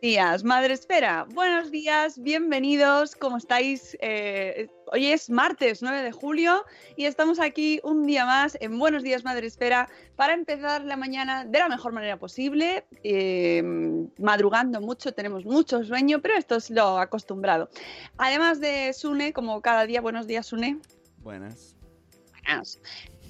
[0.00, 1.26] días, Madre Esfera.
[1.34, 3.14] Buenos días, bienvenidos.
[3.14, 3.96] ¿Cómo estáis?
[4.00, 6.64] Eh, hoy es martes 9 de julio
[6.96, 11.44] y estamos aquí un día más en Buenos días, Madre Esfera para empezar la mañana
[11.44, 12.86] de la mejor manera posible.
[13.04, 13.62] Eh,
[14.18, 17.68] madrugando mucho, tenemos mucho sueño, pero esto es lo acostumbrado.
[18.16, 20.78] Además de Sune, como cada día, buenos días, Sune.
[21.18, 21.76] Buenas.
[22.46, 22.80] Buenas.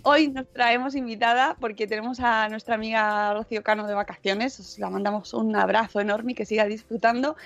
[0.02, 4.58] Hoy nos traemos invitada porque tenemos a nuestra amiga Rocío Cano de vacaciones.
[4.58, 7.36] Os la mandamos un abrazo enorme y que siga disfrutando.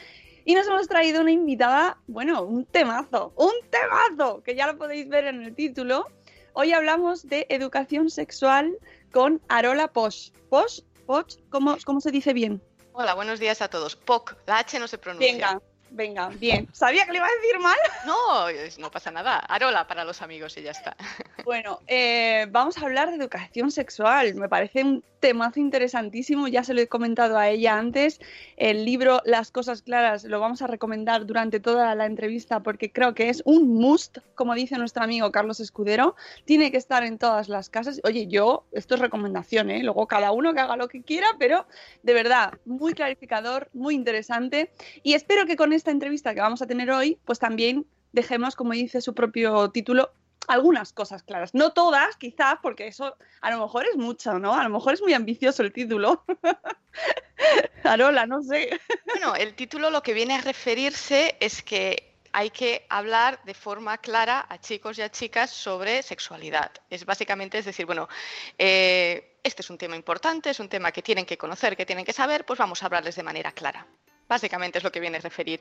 [0.44, 5.08] Y nos hemos traído una invitada, bueno, un temazo, un temazo, que ya lo podéis
[5.08, 6.06] ver en el título.
[6.52, 8.76] Hoy hablamos de educación sexual
[9.10, 10.30] con Arola Posh.
[10.48, 12.62] Posh, Posh, ¿cómo, cómo se dice bien?
[12.92, 13.96] Hola, buenos días a todos.
[13.96, 15.32] POC, la H no se pronuncia.
[15.32, 15.60] Venga,
[15.94, 16.68] venga, bien.
[16.72, 17.76] Sabía que le iba a decir mal.
[18.06, 18.46] No,
[18.78, 19.38] no pasa nada.
[19.38, 20.96] Arola para los amigos y ya está.
[21.44, 24.34] Bueno, eh, vamos a hablar de educación sexual.
[24.34, 26.48] Me parece un temazo interesantísimo.
[26.48, 28.18] Ya se lo he comentado a ella antes.
[28.56, 33.14] El libro Las cosas claras lo vamos a recomendar durante toda la entrevista porque creo
[33.14, 36.16] que es un must, como dice nuestro amigo Carlos Escudero.
[36.46, 38.00] Tiene que estar en todas las casas.
[38.04, 39.82] Oye, yo, esto es recomendación, ¿eh?
[39.82, 41.66] Luego cada uno que haga lo que quiera, pero
[42.02, 44.70] de verdad, muy clarificador, muy interesante.
[45.02, 48.72] Y espero que con esta entrevista que vamos a tener hoy, pues también dejemos, como
[48.72, 50.12] dice su propio título,
[50.48, 51.52] algunas cosas claras.
[51.52, 54.54] No todas, quizás, porque eso a lo mejor es mucho, ¿no?
[54.54, 56.24] A lo mejor es muy ambicioso el título.
[57.84, 58.80] Arola, no sé.
[59.04, 63.98] Bueno, el título lo que viene a referirse es que hay que hablar de forma
[63.98, 66.72] clara a chicos y a chicas sobre sexualidad.
[66.88, 68.08] Es básicamente, es decir, bueno,
[68.56, 72.06] eh, este es un tema importante, es un tema que tienen que conocer, que tienen
[72.06, 73.86] que saber, pues vamos a hablarles de manera clara.
[74.28, 75.60] Básicamente es lo que viene a referir.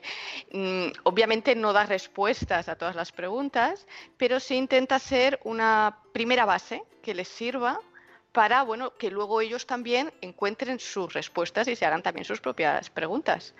[0.52, 3.86] Mm, obviamente no da respuestas a todas las preguntas,
[4.16, 7.80] pero sí intenta ser una primera base que les sirva
[8.32, 12.90] para bueno, que luego ellos también encuentren sus respuestas y se hagan también sus propias
[12.90, 13.54] preguntas.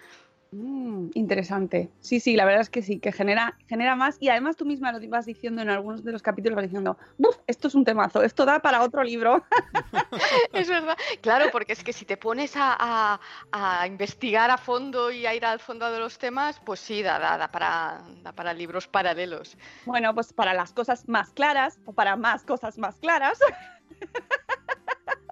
[0.55, 1.91] Mm, interesante.
[1.99, 4.17] Sí, sí, la verdad es que sí, que genera, genera más.
[4.21, 7.37] Y además tú misma lo ibas diciendo en algunos de los capítulos, vas diciendo, ¡Buf!
[7.49, 9.45] Esto es un temazo, esto da para otro libro.
[10.53, 10.97] es verdad.
[11.23, 13.19] Claro, porque es que si te pones a,
[13.51, 17.19] a, investigar a fondo y a ir al fondo de los temas, pues sí, da,
[17.19, 19.57] da, da, para, da para libros paralelos.
[19.87, 23.41] Bueno, pues para las cosas más claras o para más cosas más claras.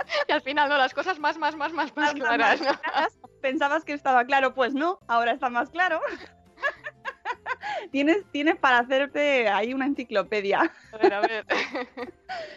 [0.29, 2.61] y al final, no, las cosas más, más, más, más, más claras.
[2.61, 6.01] Más claras pensabas que estaba claro, pues no, ahora está más claro.
[7.91, 10.73] tienes, tienes para hacerte ahí una enciclopedia.
[10.93, 11.47] A ver, a ver.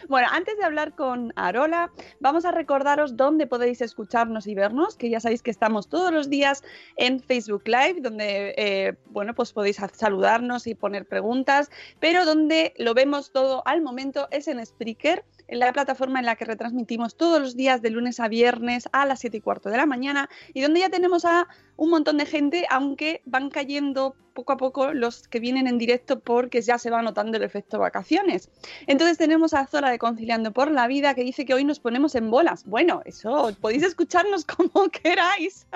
[0.08, 1.90] bueno, antes de hablar con Arola,
[2.20, 6.30] vamos a recordaros dónde podéis escucharnos y vernos, que ya sabéis que estamos todos los
[6.30, 6.62] días
[6.96, 11.70] en Facebook Live, donde, eh, bueno, pues podéis saludarnos y poner preguntas,
[12.00, 16.36] pero donde lo vemos todo al momento es en Spreaker en la plataforma en la
[16.36, 19.76] que retransmitimos todos los días de lunes a viernes a las 7 y cuarto de
[19.76, 24.52] la mañana y donde ya tenemos a un montón de gente, aunque van cayendo poco
[24.52, 28.50] a poco los que vienen en directo porque ya se va notando el efecto vacaciones.
[28.86, 32.14] Entonces tenemos a Zora de Conciliando por la Vida que dice que hoy nos ponemos
[32.14, 32.64] en bolas.
[32.64, 35.66] Bueno, eso podéis escucharnos como queráis.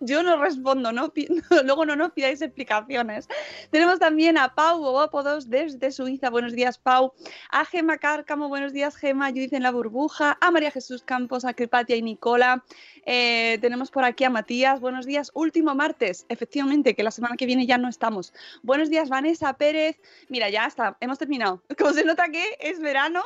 [0.00, 1.12] Yo no respondo, ¿no?
[1.64, 3.28] luego no nos pidáis explicaciones.
[3.70, 6.30] Tenemos también a Pau Bobópodos desde Suiza.
[6.30, 7.12] Buenos días, Pau.
[7.50, 9.28] A Gema Cárcamo, buenos días, Gema.
[9.30, 10.36] Judith en la burbuja.
[10.40, 12.64] A María Jesús Campos, a Cripatia y Nicola.
[13.04, 14.80] Eh, tenemos por aquí a Matías.
[14.80, 16.26] Buenos días, último martes.
[16.28, 18.32] Efectivamente, que la semana que viene ya no estamos.
[18.62, 19.98] Buenos días, Vanessa Pérez.
[20.28, 21.62] Mira, ya está, hemos terminado.
[21.78, 23.22] Como se nota que es verano,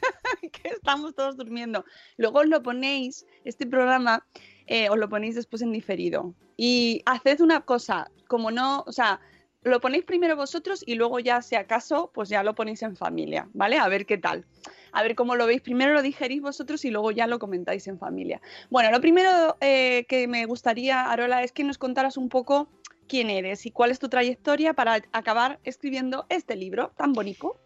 [0.52, 1.84] que estamos todos durmiendo.
[2.16, 4.26] Luego lo ponéis, este programa
[4.70, 6.32] eh, os lo ponéis después en diferido.
[6.56, 9.20] Y haced una cosa, como no, o sea,
[9.62, 13.48] lo ponéis primero vosotros y luego ya, si acaso, pues ya lo ponéis en familia,
[13.52, 13.78] ¿vale?
[13.78, 14.46] A ver qué tal.
[14.92, 15.60] A ver cómo lo veis.
[15.60, 18.40] Primero lo digerís vosotros y luego ya lo comentáis en familia.
[18.70, 22.70] Bueno, lo primero eh, que me gustaría, Arola, es que nos contaras un poco
[23.08, 27.60] quién eres y cuál es tu trayectoria para acabar escribiendo este libro tan bonito.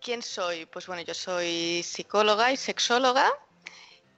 [0.00, 0.66] ¿Quién soy?
[0.66, 3.30] Pues bueno, yo soy psicóloga y sexóloga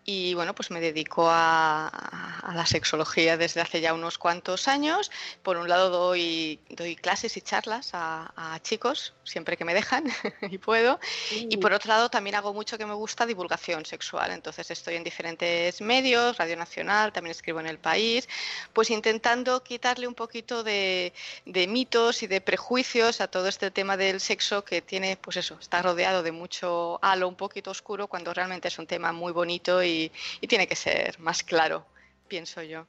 [0.06, 5.10] y bueno, pues me dedico a, la sexología desde hace ya unos cuantos años.
[5.42, 10.04] Por un lado doy, doy clases y charlas a, chicos, siempre que me dejan
[10.50, 11.00] y puedo.
[11.32, 14.30] Y por otro lado también hago mucho que me gusta divulgación sexual.
[14.30, 18.28] Entonces estoy en diferentes medios, Radio Nacional, también escribo en El País,
[18.74, 21.14] pues intentando quitarle un poquito de,
[21.46, 25.56] de mitos y de prejuicios a todo este tema del sexo que tiene, pues eso,
[25.58, 29.82] está rodeado de mucho halo un poquito oscuro cuando realmente es un tema muy bonito
[29.82, 29.93] y
[30.40, 31.86] y, tiene que ser más claro
[32.26, 32.86] pienso yo.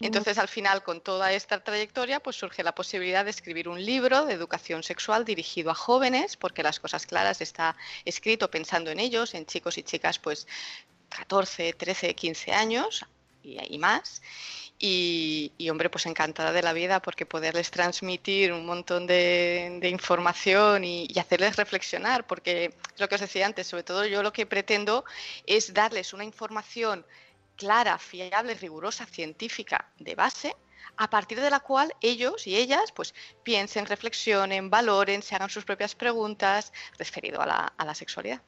[0.00, 4.24] Entonces, al final, con toda esta trayectoria, pues surge la posibilidad de escribir un libro
[4.24, 7.76] de educación sexual dirigido a jóvenes, porque las cosas claras está
[8.06, 10.48] escrito pensando en ellos, en chicos y chicas, pues
[11.10, 13.04] 14, 13, 15 años
[13.48, 14.22] y, más.
[14.78, 21.08] Y, hombre, pues encantada de la vida porque poderles transmitir un montón de, información y,
[21.18, 25.04] hacerles reflexionar, porque lo que os decía antes, sobre todo yo lo que pretendo
[25.46, 27.04] es darles una información
[27.56, 30.54] clara, fiable, rigurosa, científica de base,
[30.96, 35.64] a partir de la cual ellos y ellas pues piensen, reflexionen, valoren, se hagan sus
[35.64, 38.42] propias preguntas referido a la, a la sexualidad.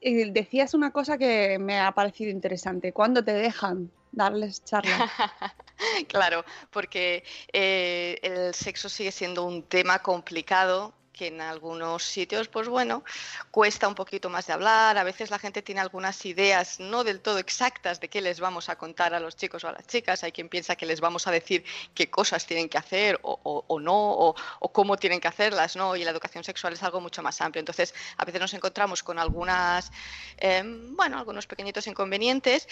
[0.00, 2.92] Y decías una cosa que me ha parecido interesante.
[2.92, 5.10] ¿Cuándo te dejan darles charla.
[6.08, 12.68] claro, porque eh, el sexo sigue siendo un tema complicado que en algunos sitios, pues
[12.68, 13.04] bueno,
[13.50, 14.98] cuesta un poquito más de hablar.
[14.98, 18.68] A veces la gente tiene algunas ideas no del todo exactas de qué les vamos
[18.68, 20.24] a contar a los chicos o a las chicas.
[20.24, 21.64] Hay quien piensa que les vamos a decir
[21.94, 25.96] qué cosas tienen que hacer o, no, o, cómo tienen que hacerlas, ¿no?
[25.96, 27.60] Y la educación sexual es algo mucho más amplio.
[27.60, 29.92] Entonces, a veces nos encontramos con algunas,
[30.36, 32.68] em, bueno, algunos pequeñitos inconvenientes,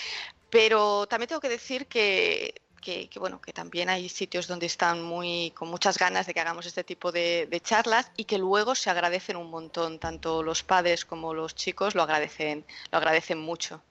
[0.50, 5.52] pero también tengo que decir que que, bueno, que también hay sitios donde están muy
[5.52, 8.90] con muchas ganas de que hagamos este tipo de, de, charlas y que luego se
[8.90, 13.82] agradecen un montón, tanto los padres como los chicos lo agradecen, lo agradecen mucho.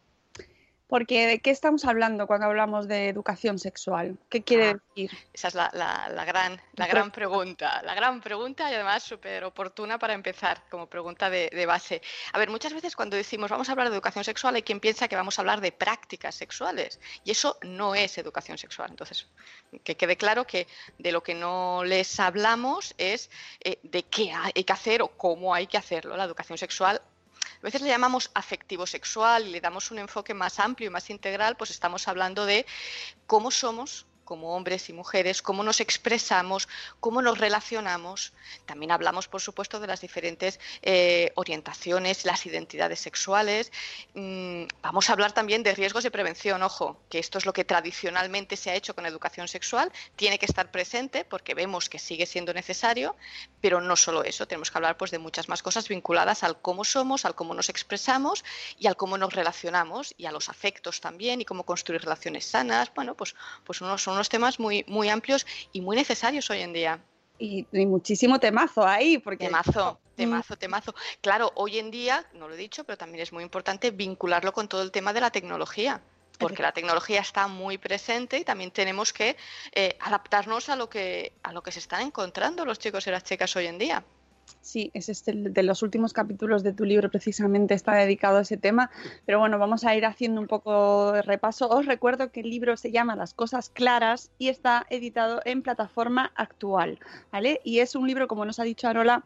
[0.92, 4.18] Porque ¿de qué estamos hablando cuando hablamos de educación sexual?
[4.28, 5.18] ¿Qué quiere ah, decir?
[5.32, 5.70] Esa es la,
[6.28, 11.30] gran, la gran pregunta, la gran pregunta y además súper oportuna para empezar como pregunta
[11.30, 12.02] de, base.
[12.34, 15.08] A ver, muchas veces cuando decimos vamos a hablar de educación sexual hay quien piensa
[15.08, 18.90] que vamos a hablar de prácticas sexuales y eso no es educación sexual.
[18.90, 19.30] Entonces,
[19.86, 20.68] que quede claro que
[20.98, 23.30] de lo que no les hablamos es
[23.62, 26.18] eh, de qué hay que hacer o cómo hay que hacerlo.
[26.18, 27.02] La educación sexual
[27.62, 31.10] a veces le llamamos afectivo sexual y le damos un enfoque más amplio y más
[31.10, 32.66] integral, pues estamos hablando de
[33.28, 36.70] cómo somos como hombres y mujeres, cómo nos expresamos,
[37.02, 38.32] cómo nos relacionamos.
[38.66, 43.74] También hablamos, por supuesto, de las diferentes eh, orientaciones, las identidades sexuales.
[44.14, 47.66] Mm, vamos a hablar también de riesgos de prevención, ojo, que esto es lo que
[47.66, 52.26] tradicionalmente se ha hecho con educación sexual, tiene que estar presente porque vemos que sigue
[52.26, 53.18] siendo necesario,
[53.60, 56.86] pero no solo eso, tenemos que hablar pues, de muchas más cosas vinculadas al cómo
[56.86, 58.46] somos, al cómo nos expresamos
[58.80, 62.94] y al cómo nos relacionamos y a los afectos también y cómo construir relaciones sanas.
[62.96, 63.36] Bueno, pues,
[63.66, 67.00] pues unos, unos temas muy, muy amplios y muy necesarios hoy en día.
[67.40, 69.48] Y, muchísimo temazo ahí, porque...
[69.48, 70.94] Temazo, temazo, temazo.
[71.22, 74.68] Claro, hoy en día, no lo he dicho, pero también es muy importante vincularlo con
[74.68, 76.02] todo el tema de la tecnología
[76.40, 79.38] porque la tecnología está muy presente y también tenemos que
[79.74, 83.24] eh, adaptarnos a lo que a lo que se están encontrando los chicos y las
[83.24, 84.04] chicas hoy en día.
[84.62, 88.58] Sí, es este de los últimos capítulos de tu libro precisamente está dedicado a ese
[88.58, 88.90] tema,
[89.26, 91.70] pero bueno, vamos a ir haciendo un poco de repaso.
[91.70, 96.32] Os recuerdo que el libro se llama Las cosas claras y está editado en plataforma
[96.36, 97.00] actual,
[97.32, 97.62] ¿vale?
[97.64, 99.24] Y es un libro, como nos ha dicho Arola,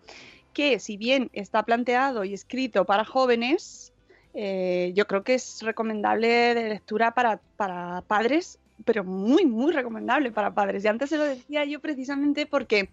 [0.54, 3.94] que si bien está planteado y escrito para jóvenes,
[4.34, 10.32] eh, yo creo que es recomendable de lectura para, para padres pero muy, muy recomendable
[10.32, 10.84] para padres.
[10.84, 12.90] Y antes se lo decía yo precisamente porque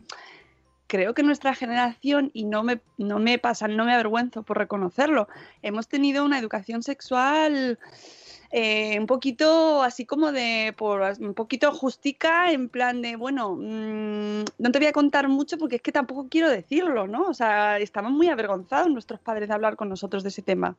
[0.93, 5.27] creo que nuestra generación, y no me, no me pasa, no me avergüenzo por reconocerlo,
[5.63, 7.79] hemos tenido una educación sexual
[8.51, 14.45] eh, un poquito así como de, por, un poquito justica, en plan de, bueno, mm,
[14.59, 17.23] no te voy a contar mucho porque es que tampoco quiero decirlo, ¿no?
[17.23, 20.77] O sea, estamos muy avergonzados nuestros padres de hablar con nosotros de ese tema.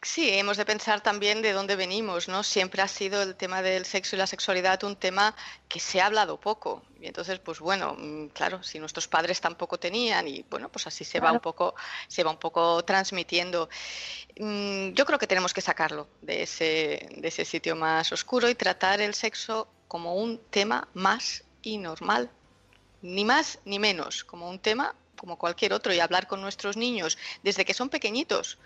[0.00, 2.44] Sí, hemos de pensar también de dónde venimos, ¿no?
[2.44, 5.34] Siempre ha sido el tema del sexo y la sexualidad un tema
[5.68, 6.84] que se ha hablado poco.
[7.00, 11.04] Y entonces, pues bueno, mm, claro, si nuestros padres tampoco tenían y bueno, pues así
[11.04, 11.74] se va un poco,
[12.06, 13.68] se va un poco transmitiendo.
[14.38, 18.54] Mm, yo creo que tenemos que sacarlo de ese, de ese sitio más oscuro y
[18.54, 22.30] tratar el sexo como un tema más y normal.
[23.02, 27.18] Ni más ni menos, como un tema como cualquier otro y hablar con nuestros niños
[27.42, 28.58] desde que son pequeñitos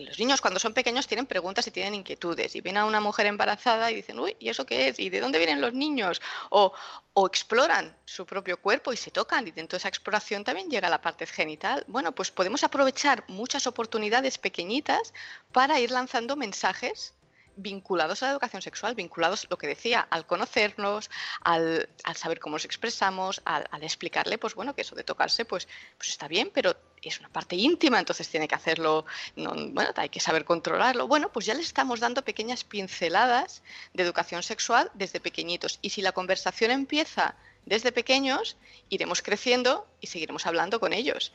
[0.00, 3.26] los niños cuando son pequeños tienen preguntas y tienen inquietudes y ven a una mujer
[3.26, 4.98] embarazada y dicen, uy, ¿y eso qué es?
[4.98, 6.20] ¿Y de dónde vienen los niños?
[6.50, 6.72] O,
[7.12, 10.88] o exploran su propio cuerpo y se tocan y dentro de esa exploración también llega
[10.88, 11.84] la parte genital.
[11.88, 15.12] Bueno, pues podemos aprovechar muchas oportunidades pequeñitas
[15.52, 17.14] para ir lanzando mensajes
[17.62, 21.10] vinculados a la educación sexual, vinculados, lo que decía, al conocernos,
[21.42, 26.10] al, saber cómo nos expresamos, al, explicarle, pues bueno, que eso de tocarse, pues, pues
[26.10, 30.44] está bien, pero es una parte íntima, entonces tiene que hacerlo, bueno, hay que saber
[30.44, 31.08] controlarlo.
[31.08, 33.62] Bueno, pues ya le estamos dando pequeñas pinceladas
[33.94, 35.78] de educación sexual desde pequeñitos.
[35.82, 38.56] Y si la conversación empieza desde pequeños,
[38.88, 41.32] iremos creciendo y seguiremos hablando con ellos.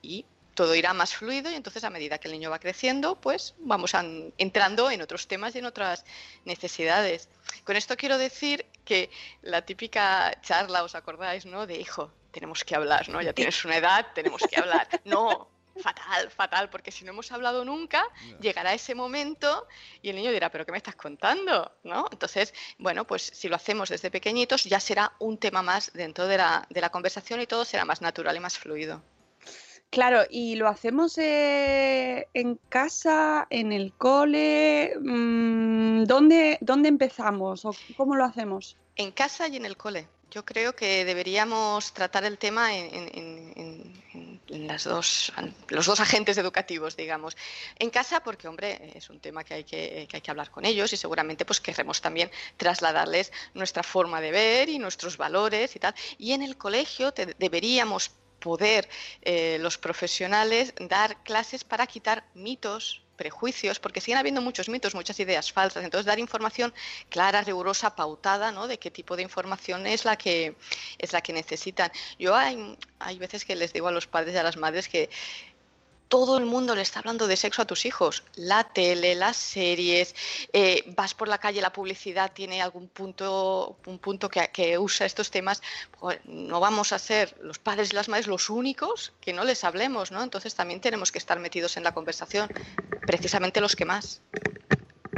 [0.00, 3.54] Y todo irá más fluido y entonces a medida que el niño va creciendo, pues
[3.58, 3.92] vamos
[4.38, 6.04] entrando en otros temas y en otras
[6.44, 7.28] necesidades.
[7.64, 9.10] Con esto quiero decir que
[9.42, 11.66] la típica charla, ¿os acordáis, no?
[11.66, 13.22] De hijo, tenemos que hablar, ¿no?
[13.22, 14.88] Ya tienes una edad, tenemos que hablar.
[15.04, 15.48] No,
[15.80, 18.04] fatal, fatal, porque si no hemos hablado nunca,
[18.40, 19.66] llegará ese momento
[20.00, 21.72] y el niño dirá, pero ¿qué me estás contando?
[21.82, 22.06] ¿No?
[22.10, 26.38] Entonces, bueno, pues si lo hacemos desde pequeñitos, ya será un tema más dentro de
[26.38, 29.02] la, de la conversación y todo será más natural y más fluido.
[29.92, 34.94] Claro, y lo hacemos eh, en casa, en el cole.
[34.98, 38.78] Mm, ¿dónde, ¿Dónde empezamos o cómo lo hacemos?
[38.96, 40.08] En casa y en el cole.
[40.30, 43.92] Yo creo que deberíamos tratar el tema en,
[44.46, 45.30] las dos,
[45.68, 47.36] los dos agentes educativos, digamos.
[47.78, 50.90] En casa, porque, hombre, es un tema que hay que, hay que hablar con ellos
[50.94, 55.94] y seguramente pues queremos también trasladarles nuestra forma de ver y nuestros valores y tal.
[56.16, 58.10] Y en el colegio deberíamos
[58.42, 58.88] poder
[59.22, 65.20] eh, los profesionales dar clases para quitar mitos, prejuicios, porque siguen habiendo muchos mitos, muchas
[65.20, 65.84] ideas falsas.
[65.84, 66.74] Entonces, dar información
[67.08, 68.66] clara, rigurosa, pautada, ¿no?
[68.66, 70.56] De qué tipo de información es la que
[70.98, 71.92] es la que necesitan.
[72.18, 75.08] Yo hay, hay veces que les digo a los padres y a las madres que
[76.12, 78.22] todo el mundo le está hablando de sexo a tus hijos.
[78.36, 80.14] La tele, las series,
[80.52, 85.30] eh, vas por la calle, la publicidad tiene algún punto, un punto que, usa estos
[85.30, 85.62] temas.
[85.98, 89.64] Pues no vamos a ser los padres y las madres los únicos que no les
[89.64, 90.22] hablemos, ¿no?
[90.22, 92.50] Entonces también tenemos que estar metidos en la conversación,
[93.06, 94.20] precisamente los que más.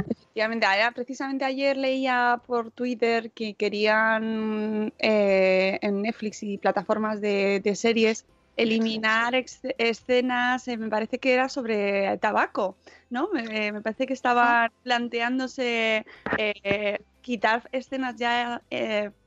[0.07, 8.25] Efectivamente, precisamente ayer leía por Twitter que querían eh, en Netflix y plataformas de series
[8.57, 9.33] eliminar
[9.77, 12.77] escenas, eh, me parece que era sobre tabaco,
[13.09, 13.29] ¿no?
[13.33, 16.05] Me, eh, parece que estaban planteándose
[16.37, 18.61] eh, quitar escenas ya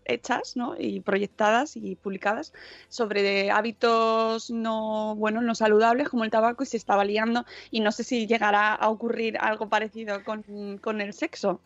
[0.05, 0.75] hechas, ¿no?
[0.79, 2.53] Y proyectadas y publicadas
[2.89, 7.93] sobre hábitos no buenos, no saludables como el tabaco y se estaba liando y no
[7.93, 11.61] sé si llegará a ocurrir algo parecido con, con el sexo.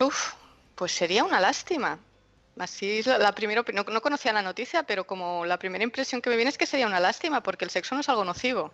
[0.00, 0.32] Uf,
[0.74, 1.98] pues sería una lástima,
[2.58, 6.36] Así la, primera no, no conocía la noticia, pero como la primera impresión que me
[6.36, 8.72] viene es que sería una lástima, porque el sexo no es algo nocivo.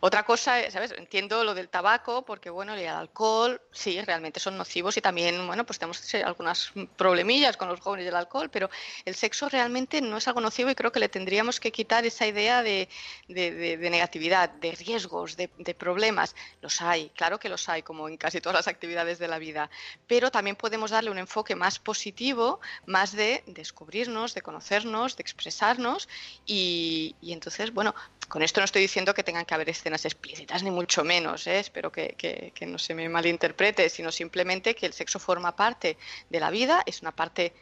[0.00, 0.92] Otra cosa, ¿sabes?
[0.92, 5.64] Entiendo lo del tabaco, porque bueno, el alcohol, sí, realmente son nocivos y también, bueno,
[5.64, 8.70] pues tenemos algunas problemillas con los jóvenes del alcohol, pero
[9.04, 12.26] el sexo realmente no es algo nocivo y creo que le tendríamos que quitar esa
[12.26, 12.88] idea de,
[13.28, 16.34] negatividad, de riesgos, de, problemas.
[16.60, 19.70] Los hay, claro que los hay, como en casi todas las actividades de la vida,
[20.06, 26.08] pero también podemos darle un enfoque más positivo, más de descubrirnos, de conocernos, de expresarnos
[26.46, 27.94] y entonces, bueno,
[28.28, 31.58] con esto no estoy diciendo que tengan que haber escenas explícitas, ni mucho menos, ¿eh?
[31.58, 35.96] espero que, no se me malinterprete, sino simplemente que el sexo forma parte
[36.28, 37.52] de la vida, es una parte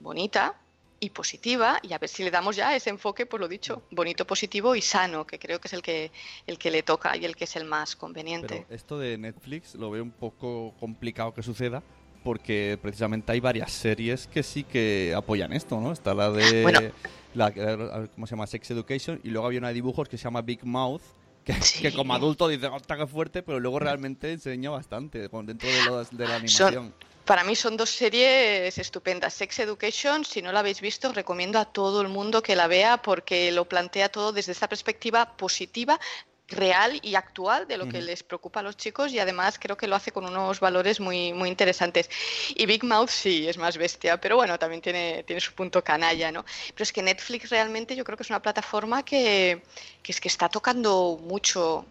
[0.00, 0.58] bonita
[0.98, 4.26] y positiva, y a ver si le damos ya ese enfoque, por lo dicho, bonito,
[4.26, 6.10] positivo y sano, que creo que es el que,
[6.46, 8.64] el que le toca y el que es el más conveniente.
[8.70, 11.82] esto de Netflix lo veo un poco complicado que suceda,
[12.24, 15.92] porque precisamente hay varias series que sí que apoyan esto, ¿no?
[15.92, 16.92] Está la de...
[17.34, 17.52] La,
[18.14, 18.46] ¿Cómo se llama?
[18.46, 19.20] Sex Education.
[19.24, 21.02] Y luego había una de dibujos que se llama Big Mouth,
[21.44, 26.26] que, que como adulto dice, hostia, qué fuerte, pero luego realmente enseña bastante dentro de,
[26.26, 26.94] la animación.
[27.24, 29.34] Para mí son dos series estupendas.
[29.34, 32.98] Sex Education, si no la habéis visto, recomiendo a todo el mundo que la vea
[32.98, 35.98] porque lo plantea todo desde esta perspectiva positiva
[36.48, 39.88] real y actual de lo que les preocupa a los chicos y además creo que
[39.88, 42.10] lo hace con unos valores muy, muy interesantes.
[42.54, 46.30] Y Big Mouth sí es más bestia, pero bueno, también tiene, tiene su punto canalla,
[46.30, 46.44] ¿no?
[46.74, 49.62] Pero es que Netflix realmente yo creo que es una plataforma que,
[50.02, 51.86] que es que está tocando mucho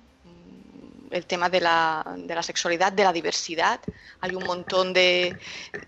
[1.13, 3.79] el tema de la, de la sexualidad, de la diversidad.
[4.21, 5.37] Hay un montón de,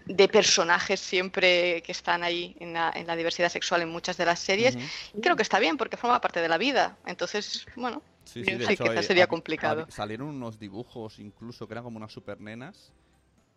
[0.05, 4.25] de personajes siempre que están ahí en la, en la diversidad sexual en muchas de
[4.25, 4.77] las series.
[5.13, 6.97] Y creo que está bien porque forma parte de la vida.
[7.05, 9.85] Entonces, bueno, Sí, sí, hecho, quizás eh, sería complicado.
[9.89, 12.91] salieron unos dibujos incluso que eran como unas supernenas,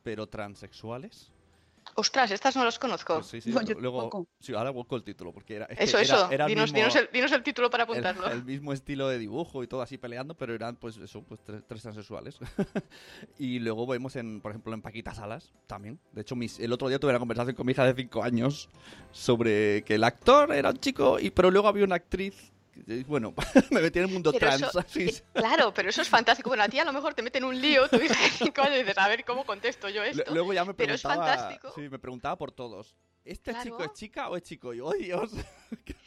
[0.02, 1.32] pero transexuales.
[1.94, 3.14] Ostras, estas no las conozco.
[3.14, 4.28] Pues sí, sí, No, yo luego, tampoco.
[4.40, 6.30] sí, ahora busco el título, porque era, es que Eso, era- eso.
[6.30, 8.26] era dinos, mismo- dinos el, dinos el título para el- apuntarlo.
[8.32, 11.62] El, mismo estilo de dibujo y todo así peleando, pero eran pues eso, pues tres,
[11.66, 12.38] tres transexuales.
[13.38, 15.98] y luego vemos en, por ejemplo, en Paquita Salas también.
[16.12, 18.68] De hecho, mis- el otro día tuve una conversación con mi hija de 5 años
[19.12, 22.52] sobre que el actor era un chico, y pero luego había una actriz.
[22.84, 23.34] Que, Bueno,
[23.70, 24.62] me metí en el mundo Pero trans.
[24.62, 26.50] eso- eh, Claro, pero eso es fantástico.
[26.50, 28.80] Bueno, a ti a lo mejor te meten un lío, tú dices cinco años y
[28.80, 30.32] dices, a ver cómo contesto yo esto.
[30.32, 31.72] Luego ya me pero es preguntaba, fantástico.
[31.74, 32.96] sí, me preguntaba por todos.
[33.28, 33.64] ¿Este Claro.
[33.70, 34.72] chico es chica o es chico?
[34.72, 35.32] Y ¡oh, Dios!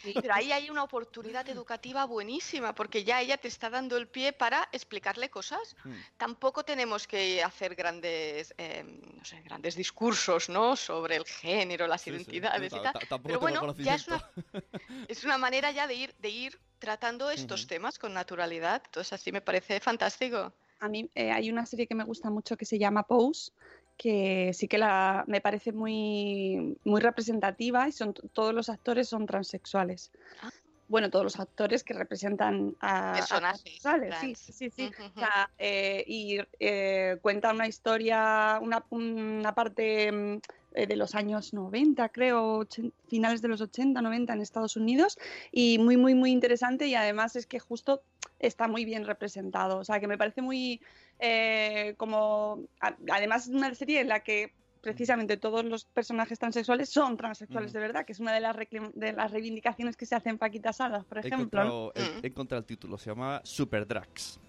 [0.04, 4.34] Pero ahí hay una oportunidad educativa buenísima, porque ya ella te está dando el pie
[4.34, 5.76] para explicarle cosas.
[5.84, 5.94] Hmm.
[6.18, 8.84] Tampoco tenemos que hacer grandes, eh,
[9.16, 10.76] no sé, grandes discursos, ¿no?
[10.76, 13.22] Sobre el género, las Sí, sí, identidades sí, y ta- tal.
[13.22, 14.24] Pero bueno, ya es una,
[15.08, 18.82] es una manera ya de ir, de ir tratando estos temas con naturalidad.
[18.84, 20.52] Entonces así me parece fantástico.
[20.80, 23.52] A mí eh, hay una serie que me gusta mucho que se llama Pose,
[24.02, 29.28] que sí que la, me parece muy, muy representativa y son, todos los actores son
[29.28, 30.10] transexuales.
[30.88, 33.80] Bueno, todos los actores que representan a, Personajes
[34.20, 34.72] sí, sí, sí.
[34.72, 34.88] sí.
[34.88, 40.40] Ujú, O sea, eh, y eh, cuenta una historia, una, una parte mm,
[40.74, 42.68] eh, de los años 90, creo,
[43.08, 45.20] finales de los 80, 90 en Estados Unidos,
[45.52, 48.02] y muy, muy, muy interesante y además es que justo
[48.42, 50.82] está muy bien representado, o sea, que me parece muy
[51.20, 56.90] eh, como, a- además es una serie en la que precisamente todos los personajes transexuales
[56.90, 58.56] son transexuales de verdad, que es una de las,
[58.96, 61.64] de las reivindicaciones que se hacen Paquita Salas, por He ejemplo.
[61.64, 61.92] ¿no?
[61.92, 64.40] encontrado, he- he encontrado el título, se llama Super Drags.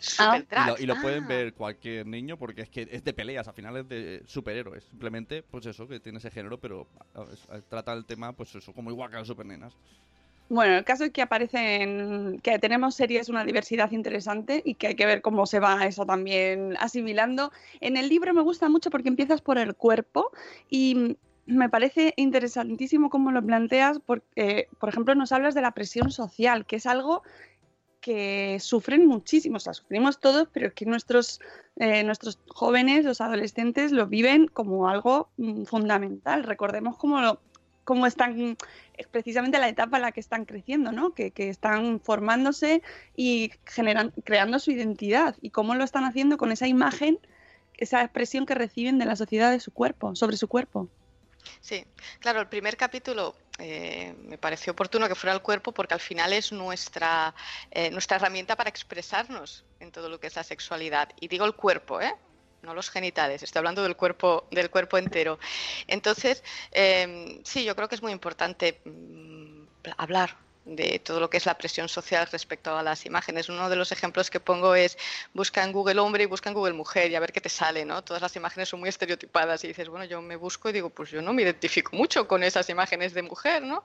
[0.00, 1.28] Super Y lo, y lo Drags, pueden ah.
[1.28, 4.84] ver cualquier niño porque es que es de peleas, al final es de superhéroes.
[4.84, 8.72] Simplemente, pues eso, que tiene ese género, pero a- a- trata el tema, pues eso,
[8.72, 9.72] como igual que las supernenas.
[10.50, 14.94] Bueno, el caso es que aparecen, que tenemos series, una diversidad interesante y que hay
[14.94, 17.52] que ver cómo se va eso también asimilando.
[17.80, 20.30] En el libro me gusta mucho porque empiezas por el cuerpo
[20.70, 26.10] y me parece interesantísimo cómo lo planteas porque, por ejemplo, nos hablas de la presión
[26.10, 27.22] social, que es algo
[28.00, 31.40] que sufren muchísimo, o sea, sufrimos todos, pero es que nuestros,
[31.76, 36.44] eh, nuestros jóvenes, los adolescentes, lo viven como algo mm, fundamental.
[36.44, 37.40] Recordemos cómo, lo-
[37.88, 38.58] cómo están,
[38.98, 41.14] es precisamente la etapa en la que están creciendo, ¿no?
[41.14, 42.82] Que, están formándose
[43.16, 47.18] y generan, creando su identidad y cómo lo están haciendo con esa imagen,
[47.78, 50.86] esa expresión que reciben de la sociedad de su cuerpo, sobre su cuerpo.
[51.62, 51.86] Sí,
[52.18, 56.34] claro, el primer capítulo eh, me pareció oportuno que fuera el cuerpo porque al final
[56.34, 61.08] es eh, nuestra herramienta para expresarnos en todo lo que es la sexualidad.
[61.20, 62.14] Y digo el cuerpo, ¿eh?
[62.62, 65.38] No los genitales, estoy hablando del cuerpo, del cuerpo entero.
[65.86, 66.42] Entonces,
[66.72, 69.62] eh, sí, yo creo que es muy importante mm,
[69.96, 70.36] hablar
[70.68, 73.48] de todo lo que es la presión social respecto a las imágenes.
[73.48, 74.98] Uno de los ejemplos que pongo es
[75.32, 77.84] busca en Google hombre y busca en Google mujer y a ver qué te sale,
[77.84, 78.04] ¿no?
[78.04, 81.10] Todas las imágenes son muy estereotipadas y dices, bueno, yo me busco y digo, pues
[81.10, 83.82] yo no me identifico mucho con esas imágenes de mujer, ¿no?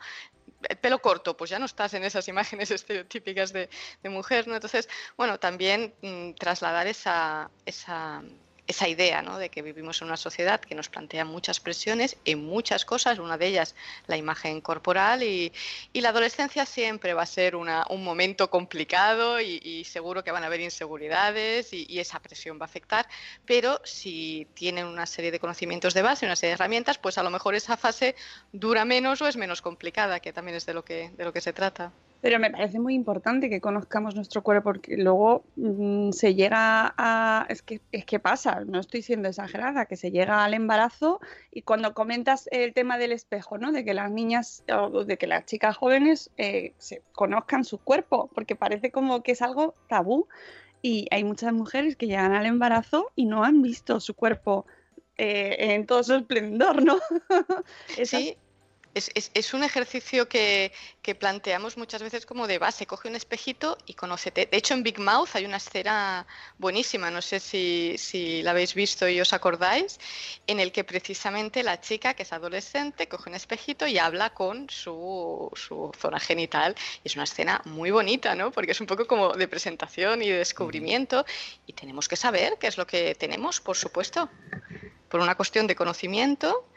[0.68, 3.70] El pelo corto, pues ya no estás en esas imágenes estereotípicas de,
[4.02, 4.56] de mujer, ¿no?
[4.56, 8.22] Entonces, bueno, también mm, trasladar esa, esa,
[8.68, 9.38] esa idea ¿no?
[9.38, 13.38] de que vivimos en una sociedad que nos plantea muchas presiones en muchas cosas, una
[13.38, 13.76] de ellas
[14.08, 15.52] la imagen corporal y,
[15.94, 20.44] la adolescencia siempre va a ser una, un momento complicado y, y seguro que van
[20.44, 23.08] a haber inseguridades y, y esa presión va a afectar,
[23.46, 27.24] pero si tienen una serie de conocimientos de base, una serie de herramientas, pues a
[27.24, 28.16] lo mejor esa fase
[28.52, 31.40] dura menos o es menos complicada, que también es de lo que, de lo que
[31.40, 31.94] se trata.
[32.24, 37.46] Pero me parece muy importante que conozcamos nuestro cuerpo porque luego mm, se llega a...
[37.50, 41.20] Es que, es que pasa, no estoy siendo exagerada, que se llega al embarazo
[41.52, 43.74] y cuando comentas el tema del espejo, ¿no?
[43.74, 48.30] De que las niñas o de que las chicas jóvenes eh, se conozcan su cuerpo,
[48.34, 50.30] porque parece como que es algo tabú
[50.82, 54.66] y hay muchas mujeres que llegan al embarazo y no han visto su cuerpo
[55.18, 57.00] eh, en todo su esplendor, ¿no?
[57.98, 58.38] Esas- Sí,
[58.94, 60.72] Es, es, es un ejercicio que,
[61.20, 64.46] planteamos muchas veces como de base, coge un espejito y conócete.
[64.46, 66.26] De hecho, en Big Mouth hay una escena
[66.58, 70.00] buenísima, no sé si, si, la habéis visto y os acordáis,
[70.48, 74.70] en el que precisamente la chica, que es adolescente, coge un espejito y habla con
[74.70, 76.76] su, su zona genital.
[77.04, 78.52] Y es una escena muy bonita, ¿no?
[78.52, 81.26] Porque es un poco como de presentación y de descubrimiento.
[81.66, 84.30] Y tenemos que saber qué es lo que tenemos, por supuesto.
[85.10, 86.68] Por una cuestión de conocimiento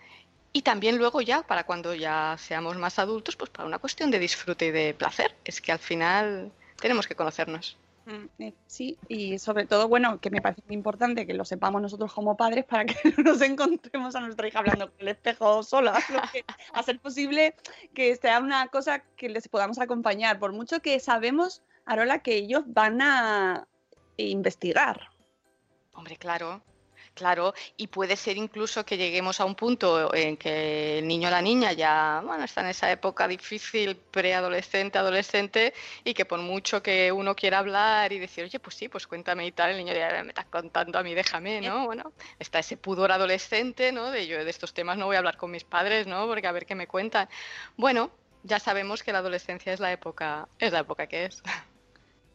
[0.56, 4.18] y también luego ya, para cuando ya seamos más adultos, pues para una cuestión de
[4.18, 5.34] disfrute y de placer.
[5.44, 7.76] Es que al final tenemos que conocernos.
[8.06, 11.82] Mm, eh, sí, y sobre todo, bueno, que me parece muy importante que lo sepamos
[11.82, 15.62] nosotros como padres para que no nos encontremos a nuestra hija hablando con el espejo
[15.62, 15.92] sola.
[16.72, 17.54] a ser posible
[17.92, 22.62] que sea una cosa que les podamos acompañar, por mucho que sabemos, Arola, que ellos
[22.66, 23.68] van a
[24.16, 25.10] investigar.
[25.92, 26.62] Hombre, claro,
[27.16, 31.30] Claro, y puede ser incluso que lleguemos a un punto en que el niño o
[31.30, 35.72] la niña ya bueno, está en esa época difícil, preadolescente, adolescente,
[36.04, 39.46] y que por mucho que uno quiera hablar y decir, oye, pues sí, pues cuéntame
[39.46, 41.86] y tal, el niño ya me está contando a mí, déjame, ¿no?
[41.86, 44.10] Bueno, está ese pudor adolescente, ¿no?
[44.10, 46.26] De yo de estos temas no voy a hablar con mis padres, ¿no?
[46.26, 47.30] Porque a ver qué me cuentan.
[47.78, 48.10] Bueno,
[48.42, 51.42] ya sabemos que la adolescencia es la época, es la época que es.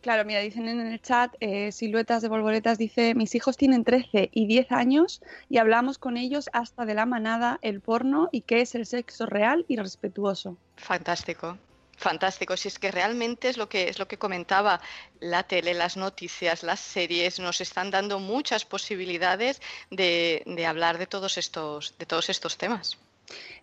[0.01, 4.29] Claro, mira, dicen en el chat, eh, Siluetas de Volvoretas dice, mis hijos tienen 13
[4.33, 8.61] y 10 años y hablamos con ellos hasta de la manada, el porno y qué
[8.61, 10.57] es el sexo real y respetuoso.
[10.77, 11.57] Fantástico.
[11.97, 14.81] Fantástico, si es que realmente es lo que es lo que comentaba
[15.19, 19.61] la tele, las noticias, las series nos están dando muchas posibilidades
[19.91, 22.97] de, de hablar de todos estos de todos estos temas.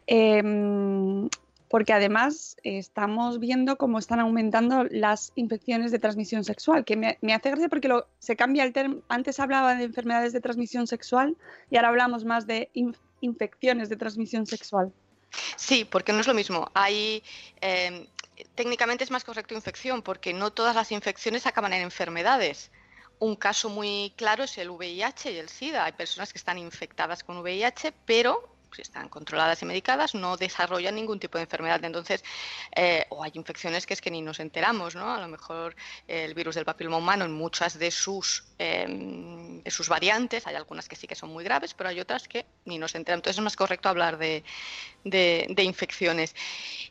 [0.07, 0.41] Eh,
[1.69, 7.51] porque además estamos viendo cómo están aumentando las infecciones de transmisión sexual, que me, hace
[7.51, 11.37] gracia porque lo, se cambia el término, antes hablaba de enfermedades de transmisión sexual
[11.71, 12.71] y ahora hablamos más de
[13.21, 14.93] infecciones de transmisión sexual.
[15.57, 16.71] Sí, porque no es lo mismo.
[16.73, 17.23] Hay,
[17.61, 18.07] em,
[18.55, 22.71] técnicamente es más correcto infección porque no todas las infecciones acaban en enfermedades.
[23.19, 25.85] Un caso muy claro es el VIH y el SIDA.
[25.85, 30.95] Hay personas que están infectadas con VIH, pero si están controladas y medicadas, no desarrollan
[30.95, 31.85] ningún tipo de enfermedad.
[31.85, 32.25] Entonces,
[32.75, 35.13] eh, o hay infecciones que es que ni nos enteramos, ¿no?
[35.13, 35.75] A lo mejor
[36.07, 40.97] el virus del papiloma humano en muchas de sus, em, sus variantes, hay algunas que
[40.97, 43.21] sí que son muy graves, pero hay otras que ni nos enteramos.
[43.21, 44.45] Entonces es más correcto hablar de,
[45.05, 46.35] de, infecciones.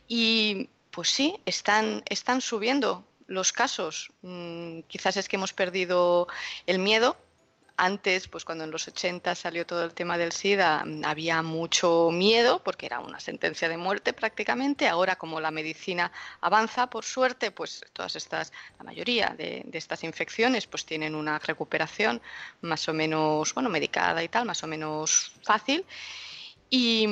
[0.08, 4.12] Y pues sí, están, están subiendo los casos.
[4.22, 6.28] Mm, quizás es que hemos perdido
[6.66, 7.18] el miedo
[7.78, 12.10] antes, pues cuando en los 80 salió todo el tema del SIDA, mm, había mucho
[12.12, 14.88] miedo porque era una sentencia de muerte prácticamente.
[14.88, 16.12] Ahora, como la medicina
[16.42, 22.20] avanza, por suerte, pues todas estas, la mayoría de, estas infecciones, pues tienen una recuperación
[22.62, 25.86] más o menos, bueno, medicada y tal, más o menos fácil.
[26.70, 27.08] Y,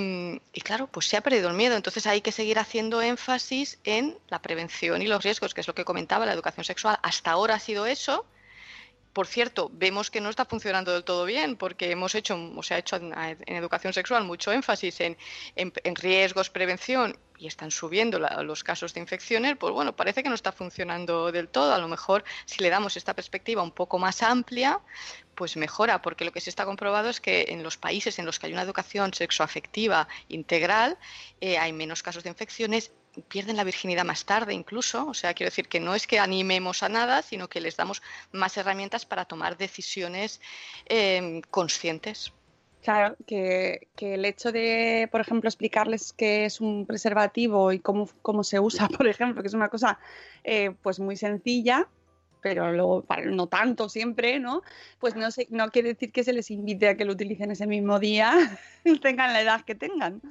[0.52, 1.76] y, claro, pues se ha perdido el miedo.
[1.76, 5.76] Entonces hay que seguir haciendo énfasis en la prevención y los riesgos, que es lo
[5.76, 6.98] que comentaba la educación sexual.
[7.04, 8.26] Hasta ahora ha sido eso,
[9.16, 12.74] por cierto, vemos que no está funcionando del todo bien porque hemos hecho, o se
[12.74, 13.14] ha hecho en,
[13.48, 15.16] educación sexual mucho énfasis en,
[15.96, 20.52] riesgos, prevención y están subiendo los casos de infecciones, pues bueno, parece que no está
[20.52, 21.74] funcionando del todo.
[21.74, 24.82] A lo mejor si le damos esta perspectiva un poco más amplia,
[25.34, 28.38] pues mejora, porque lo que se está comprobado es que en los países en los
[28.38, 30.98] que hay una educación sexoafectiva integral
[31.40, 32.92] eh, hay menos casos de infecciones
[33.28, 35.08] pierden la virginidad más tarde incluso.
[35.08, 38.02] O sea, quiero decir que no es que animemos a nada, sino que les damos
[38.32, 40.42] más herramientas para tomar decisiones
[40.86, 42.34] em, conscientes.
[42.84, 48.44] Claro, que, el hecho de, por ejemplo, explicarles qué es un preservativo y cómo, cómo
[48.44, 49.98] se usa, por ejemplo, que es una cosa
[50.44, 51.88] eh, pues muy sencilla,
[52.46, 54.62] pero luego no tanto siempre, ¿no?
[55.00, 57.98] Pues no, no quiere decir que se les invite a que lo utilicen ese mismo
[57.98, 58.60] día,
[59.02, 60.22] tengan la edad que tengan.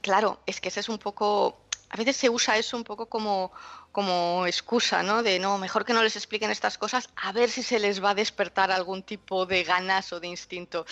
[0.00, 1.63] Claro, es que ese es un poco
[1.94, 3.52] a veces se usa eso un poco como,
[3.92, 5.22] como excusa, ¿no?
[5.22, 8.10] De no, mejor que no les expliquen estas cosas, a ver si se les va
[8.10, 10.86] a despertar algún tipo de ganas o de instinto.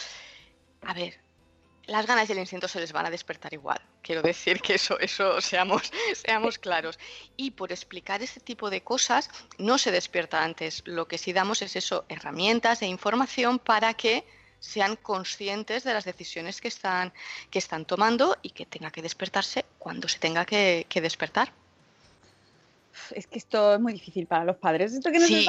[0.82, 1.18] A ver,
[1.86, 3.80] las ganas y el instinto se les van a despertar igual.
[4.00, 5.90] Quiero decir que eso, eso seamos,
[6.24, 7.00] seamos claros.
[7.36, 10.84] Y por explicar este tipo de cosas no se despierta antes.
[10.86, 14.24] Lo que sí damos es eso, herramientas e información para que
[14.62, 17.12] sean conscientes de las decisiones que están,
[17.50, 21.52] que están tomando y que tenga que despertarse cuando se tenga que, despertar.
[23.10, 24.92] Es que esto es muy difícil para los padres.
[24.94, 25.46] ¿Esto que sí,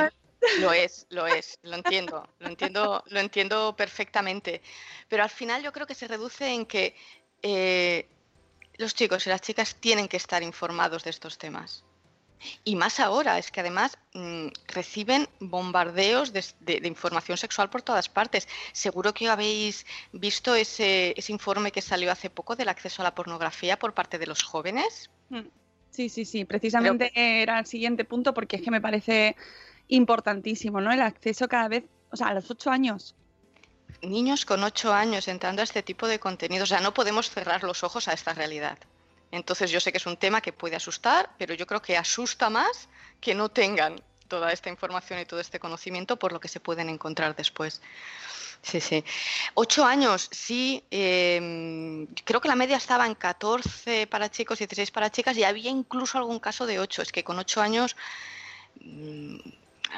[0.60, 4.63] lo es, lo es, lo entiendo, lo entiendo, lo entiendo perfectamente.
[5.08, 6.95] Pero al final yo creo que se reduce en que
[7.43, 8.08] eh,
[8.78, 11.84] los chicos y las chicas tienen que estar informados de estos temas.
[12.63, 17.82] Y más ahora, es que además mm, reciben bombardeos de, de- de información sexual por
[17.82, 18.47] todas partes.
[18.71, 23.15] Seguro que habéis visto ese, ese informe que salió hace poco del acceso a la
[23.15, 25.10] pornografía por parte de los jóvenes.
[25.29, 25.41] Mm.
[25.91, 26.43] Sí, sí, sí.
[26.45, 29.36] Precisamente era el siguiente punto porque es que me parece
[29.88, 30.91] importantísimo, ¿no?
[30.91, 33.15] El acceso cada vez, o sea, a los ocho años.
[34.01, 36.63] Niños con ocho años entrando a este tipo de contenido.
[36.63, 38.77] O sea, no podemos cerrar los ojos a esta realidad.
[39.34, 42.52] Entonces yo sé que es un tema que puede asustar, pero yo creo que asusta
[42.52, 42.88] más
[43.19, 46.88] que no tengan toda esta información y todo este conocimiento por lo que se pueden
[46.88, 47.82] encontrar después.
[48.62, 49.04] Sí, sí.
[49.56, 50.84] Ocho años, sí.
[50.91, 55.43] eh, creo que la media estaba en 14 para chicos y 16 para chicas y
[55.43, 57.02] había incluso algún caso de ocho.
[57.02, 57.96] Es que con ocho años,
[58.82, 59.39] mm,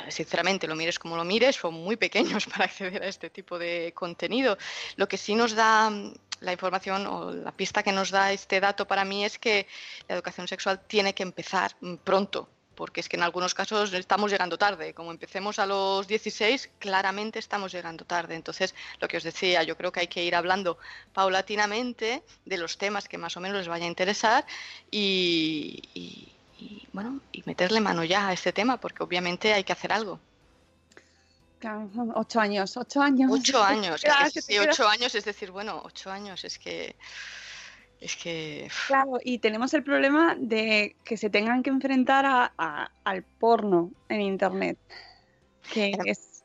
[0.10, 3.92] sinceramente, lo mires como lo mires, son muy pequeños para acceder a este tipo de
[3.96, 4.58] contenido.
[4.96, 8.60] Lo que sí nos da mm, la información o la pista que nos da este
[8.60, 9.68] dato para mí es que
[10.08, 14.30] la educación sexual tiene que empezar mm, pronto, porque es que en algunos casos estamos
[14.32, 14.94] llegando tarde.
[14.94, 18.36] Como empecemos a los 16, claramente estamos llegando tarde.
[18.36, 20.78] Entonces, lo que os decía, yo creo que hay que ir hablando
[21.14, 24.46] paulatinamente de los temas que más o menos les vaya a interesar
[24.92, 26.35] y, y-
[26.66, 30.20] y, bueno, y meterle mano ya a este tema, porque obviamente hay que hacer algo.
[31.60, 33.32] Claro, Ocho años, ocho años.
[33.32, 36.96] Ocho años, Claro, que sí, ocho años, es decir, bueno, ocho años, es que,
[38.00, 42.92] es que, Claro, y tenemos el problema de que se tengan que enfrentar a- a-
[43.04, 44.78] al porno en Internet.
[45.72, 46.44] Que es.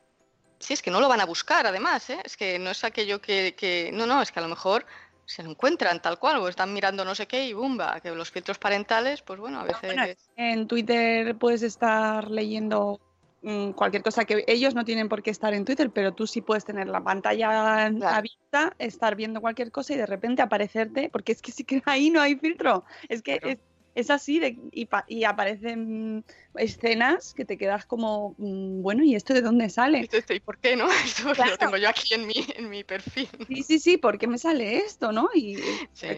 [0.59, 2.21] Sí, es que no lo van a buscar, además, ¿eh?
[2.23, 4.85] Es que no es aquello que, que- No, no, es que a lo mejor
[5.31, 8.33] se lo encuentran tal cual, o están mirando no sé qué y bumba, que los
[8.33, 9.81] filtros parentales, pues bueno, a veces...
[9.83, 10.03] bueno,
[10.37, 13.01] En Twitter puedes estar leyendo
[13.43, 16.41] mm, cualquier cosa que ellos no tienen por qué estar en Twitter, pero tú sí
[16.41, 21.43] puedes tener la pantalla abierta, estar viendo cualquier cosa y de repente aparecerte, porque es
[21.43, 22.85] que sí que ahí no hay filtro.
[23.09, 23.59] Es que es,
[23.95, 26.25] es así de, y, pa- y aparecen
[26.55, 30.09] escenas que te quedas como, mm, bueno, ¿y esto de dónde sale?
[30.29, 30.89] ¿Y por qué no?
[31.05, 33.29] Esto lo tengo yo aquí en mi, en mi perfil.
[33.49, 35.29] Sí, sí, sí, ¿por qué me sale esto, no?
[35.35, 35.57] Y,
[35.93, 36.09] Sí.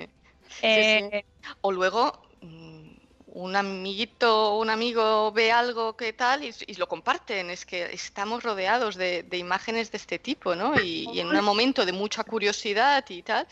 [0.63, 1.25] eh,
[1.61, 2.91] O luego mm,
[3.27, 7.51] un amiguito o un amigo ve algo que tal y, y lo comparten.
[7.51, 10.79] Es que estamos rodeados de, de imágenes de este tipo, ¿no?
[10.79, 13.47] Y, y en un momento de mucha curiosidad y tal,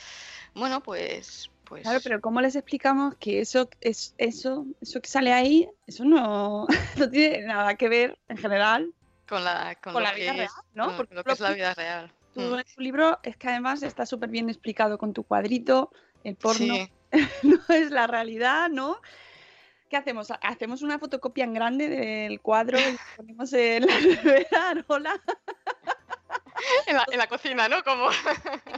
[0.55, 1.50] bueno, pues...
[1.71, 6.05] pues Claro, pero ¿cómo les explicamos que eso, es, eso, eso que sale ahí, eso
[6.05, 6.67] no,
[6.99, 8.93] no tiene nada que ver en general
[9.29, 10.87] con la, con con la vida real, ¿no?
[10.89, 12.13] con Porque lo que es la vida real.
[12.35, 12.75] Tú Mm.
[12.75, 15.93] tu libro es que además está súper bien explicado con tu cuadrito,
[16.25, 16.93] el porno Sí.
[17.45, 19.01] no es la realidad, ¿no?
[19.89, 20.33] ¿Qué hacemos?
[20.43, 25.21] ¿Hacemos una fotocopia en grande del cuadro y lo ponemos en la nevera, Hola?
[26.87, 27.83] En la, en la cocina, ¿no?
[27.85, 28.09] Como...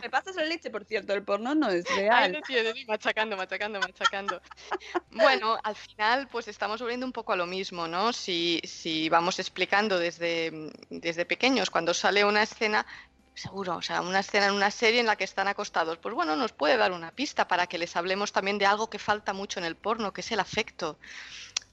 [0.00, 2.32] Me pasas la leche, por cierto, el porno no es real.
[2.32, 4.40] lo tienes, machacando, machacando, machacando.
[5.10, 8.12] Bueno, al final, pues estamos volviendo un poco a lo mismo, ¿no?
[8.12, 12.86] Si, si vamos explicando desde, desde pequeños, cuando sale una escena,
[13.34, 16.36] seguro, o sea, una escena en una serie en la que están acostados, pues bueno,
[16.36, 19.58] nos puede dar una pista para que les hablemos también de algo que falta mucho
[19.60, 20.98] en el porno, que es el afecto.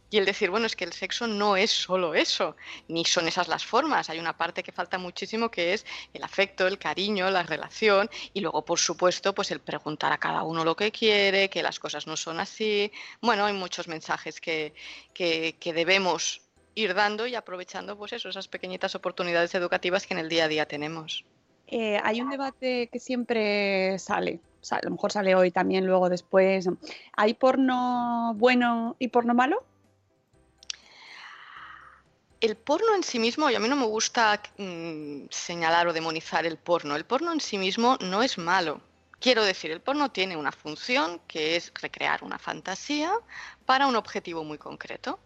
[0.09, 2.55] Y el decir, bueno, es que el sexo no es solo eso,
[2.87, 4.09] ni son esas las formas.
[4.09, 8.41] Hay una parte que falta muchísimo que es el afecto, el cariño, la relación y
[8.41, 12.07] luego, por supuesto, pues el preguntar a cada uno lo que quiere, que las cosas
[12.07, 12.91] no son así.
[13.21, 14.73] Bueno, hay muchos mensajes que,
[15.13, 16.41] que, que debemos
[16.75, 20.47] ir dando y aprovechando, pues eso, esas pequeñitas oportunidades educativas que en el día a
[20.47, 21.25] día tenemos.
[21.67, 24.39] Eh, hay un debate que siempre sale,
[24.71, 26.67] a lo mejor sale hoy también, luego después.
[27.15, 29.63] ¿Hay porno bueno y porno malo?
[32.41, 36.45] El porno en sí mismo, y a mí no me gusta mm, señalar o demonizar
[36.45, 38.79] el porno, el porno en sí mismo no es malo.
[39.19, 43.11] Quiero decir, el porno tiene una función que es recrear una fantasía
[43.65, 45.19] para un objetivo muy concreto.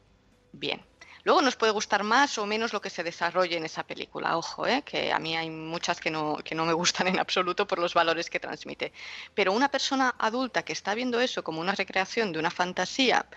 [0.53, 0.83] Bien.
[1.23, 4.35] Luego nos puede gustar más o menos lo que se desarrolle en esa película.
[4.35, 4.81] Ojo, ¿eh?
[4.81, 7.93] que a mí hay muchas que no, que no me gustan en absoluto por los
[7.93, 8.91] valores que transmite.
[9.35, 13.27] Pero una persona adulta que está viendo eso como una recreación de una fantasía,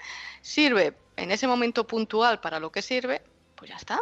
[0.40, 3.22] sirve en ese momento puntual para lo que sirve,
[3.56, 4.00] pues ya está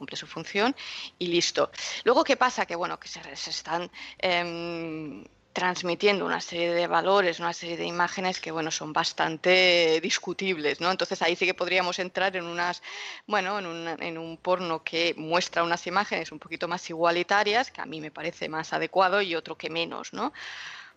[0.00, 0.74] cumple su función
[1.18, 1.70] y listo.
[2.04, 2.64] Luego, ¿qué pasa?
[2.64, 5.22] Que bueno, que se, están em,
[5.52, 10.90] transmitiendo una serie de valores, una serie de imágenes que bueno, son bastante discutibles, ¿no?
[10.90, 12.82] Entonces ahí sí que podríamos entrar en unas,
[13.26, 17.82] bueno, en un, en un porno que muestra unas imágenes un poquito más igualitarias, que
[17.82, 20.32] a mí me parece más adecuado, y otro que menos, ¿no?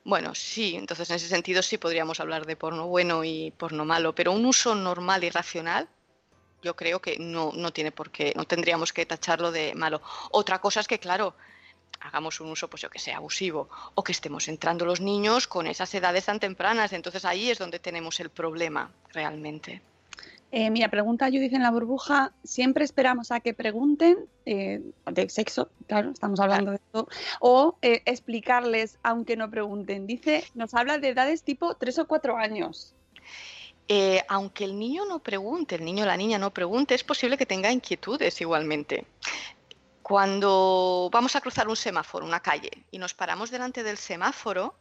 [0.05, 4.13] Bueno, sí, entonces en ese sentido sí podríamos hablar de porno bueno y porno malo,
[4.13, 5.87] pero un uso normal y racional,
[6.63, 10.01] yo creo que no, no tiene por qué, no tendríamos que tacharlo de malo.
[10.31, 11.35] Otra cosa es que, claro,
[11.99, 15.67] hagamos un uso, pues yo que sé, abusivo, o que estemos entrando los niños con
[15.67, 16.93] esas edades tan tempranas.
[16.93, 19.81] Entonces ahí es donde tenemos el problema realmente.
[20.55, 25.71] Eh, mira, pregunta Judith en la burbuja, siempre esperamos a que pregunten eh, de sexo,
[25.87, 27.07] claro, estamos hablando de esto,
[27.39, 30.05] o eh, explicarles aunque no pregunten.
[30.05, 32.93] Dice, nos habla de edades tipo 3 o 4 años.
[33.87, 37.37] Eh, aunque el niño no pregunte, el niño o la niña no pregunte, es posible
[37.37, 39.05] que tenga inquietudes igualmente.
[40.01, 44.75] Cuando vamos a cruzar un semáforo, una calle, y nos paramos delante del semáforo,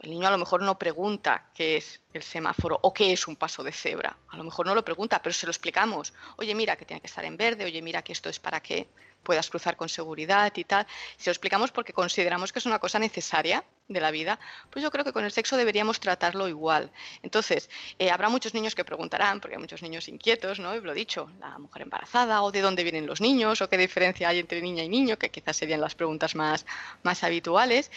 [0.00, 3.36] el niño a lo mejor no pregunta qué es el semáforo o qué es un
[3.36, 4.16] paso de cebra.
[4.28, 6.14] A lo mejor no lo pregunta, pero se lo explicamos.
[6.36, 8.88] Oye, mira que tiene que estar en verde, oye, mira que esto es para que
[9.22, 10.86] puedas cruzar con seguridad y tal.
[11.18, 14.38] Se lo explicamos porque consideramos que es una cosa necesaria de la vida,
[14.70, 16.90] pues yo creo que con el sexo deberíamos tratarlo igual.
[17.22, 20.74] Entonces, eh, habrá muchos niños que preguntarán, porque hay muchos niños inquietos, ¿no?
[20.74, 23.76] Y lo he dicho, la mujer embarazada, o de dónde vienen los niños, o qué
[23.76, 26.64] diferencia hay entre niña y niño, que quizás serían las preguntas más,
[27.02, 27.90] más habituales.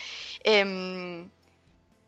[0.44, 1.30] Em,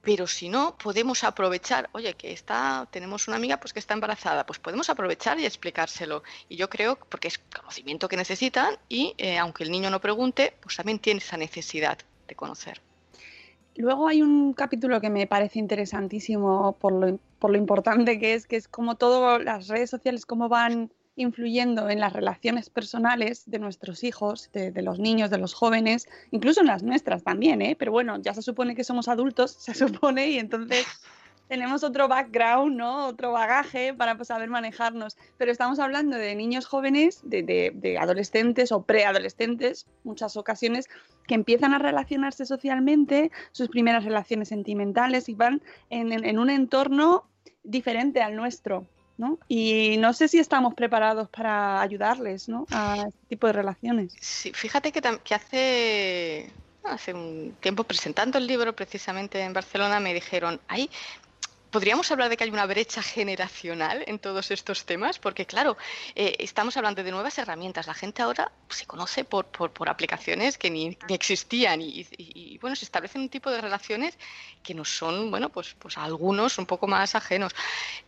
[0.06, 4.46] pero si no, podemos aprovechar, oye, que está, tenemos una amiga pues que está embarazada,
[4.46, 6.22] pues podemos aprovechar y explicárselo.
[6.48, 10.54] Y yo creo, porque es conocimiento que necesitan y eh, aunque el niño no pregunte,
[10.62, 12.82] pues también tiene esa necesidad de conocer.
[13.78, 18.46] Luego hay un capítulo que me parece interesantísimo por lo, por lo importante que es,
[18.46, 23.60] que es como todas las redes sociales, cómo van influyendo en las relaciones personales de
[23.60, 27.76] nuestros hijos, de, los niños, de los jóvenes, incluso en las nuestras también, ¿eh?
[27.78, 30.86] Pero bueno, ya se supone que somos adultos, se supone, y entonces
[31.48, 33.08] tenemos otro background, ¿no?
[33.08, 35.16] Otro bagaje para pues, saber manejarnos.
[35.38, 40.90] Pero estamos hablando de niños jóvenes, de, adolescentes o preadolescentes, muchas ocasiones,
[41.28, 47.26] que empiezan a relacionarse socialmente, sus primeras relaciones sentimentales y van en un entorno
[47.64, 48.88] diferente al nuestro.
[49.18, 49.40] ¿No?
[49.48, 52.66] Y no sé si estamos preparados para ayudarles ¿no?
[52.72, 54.14] a este tipo de relaciones.
[54.20, 56.52] Sí, fíjate que, que hace,
[56.84, 60.90] hace un tiempo presentando el libro precisamente en Barcelona me dijeron, ay,
[61.76, 65.20] ¿Podríamos hablar de que hay una brecha generacional en todos estos temas?
[65.20, 65.76] Porque, claro,
[66.16, 67.86] eh, estamos hablando de nuevas herramientas.
[67.86, 72.78] La gente ahora se conoce por, por, por aplicaciones que ni, ni existían y, bueno,
[72.78, 74.18] se establecen un tipo de relaciones
[74.64, 77.54] que nos son, bueno, pues, pues a algunos un poco más ajenos.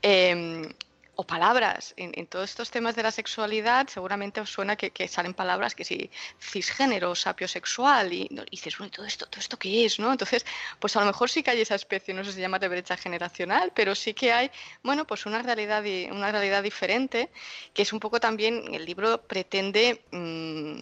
[0.01, 0.73] Eh,
[1.17, 1.93] o palabras.
[1.97, 5.83] En, en, todos estos temas de la sexualidad seguramente os suena que, salen palabras que
[5.83, 9.99] si cisgénero, sapiosexual, y, y dices, bueno, ¿y todo esto, todo esto qué es?
[9.99, 10.11] ¿no?
[10.11, 10.45] Entonces,
[10.79, 12.67] pues a lo mejor sí que hay esa especie, no sé si se llama de
[12.67, 14.51] brecha generacional, pero sí que hay,
[14.83, 17.29] bueno, pues una realidad, una realidad diferente,
[17.73, 20.03] que es un poco también, el libro pretende...
[20.11, 20.79] Mmm,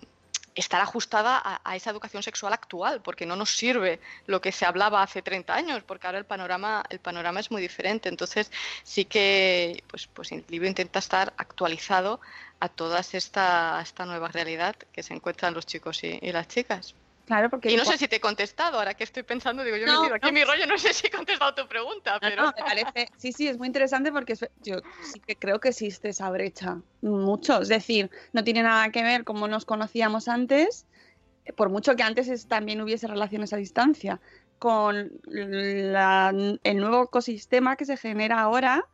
[0.56, 5.04] estar ajustada a, esa educación sexual actual, porque no nos sirve lo que se hablaba
[5.04, 8.10] hace 30 años, porque ahora el panorama, el panorama es muy diferente.
[8.10, 8.52] Entonces,
[8.84, 12.22] sí que pues, pues el libro intenta estar actualizado
[12.60, 16.96] a toda esta, esta nueva realidad que se encuentran los chicos y las chicas.
[17.26, 19.88] Claro, porque y no sé si te he contestado, ahora que estoy pensando, digo, yo
[19.88, 20.32] no, me aquí no.
[20.32, 22.44] mi rollo, no sé si he contestado tu pregunta, pero...
[22.44, 26.10] No, me parece, sí, sí, es muy interesante porque yo sí que creo que existe
[26.10, 30.86] esa brecha, mucho, es decir, no tiene nada que ver como nos conocíamos antes,
[31.56, 34.22] por mucho que antes también hubiese relaciones a distancia,
[34.60, 36.34] con la,
[36.64, 38.86] el nuevo ecosistema que se genera ahora,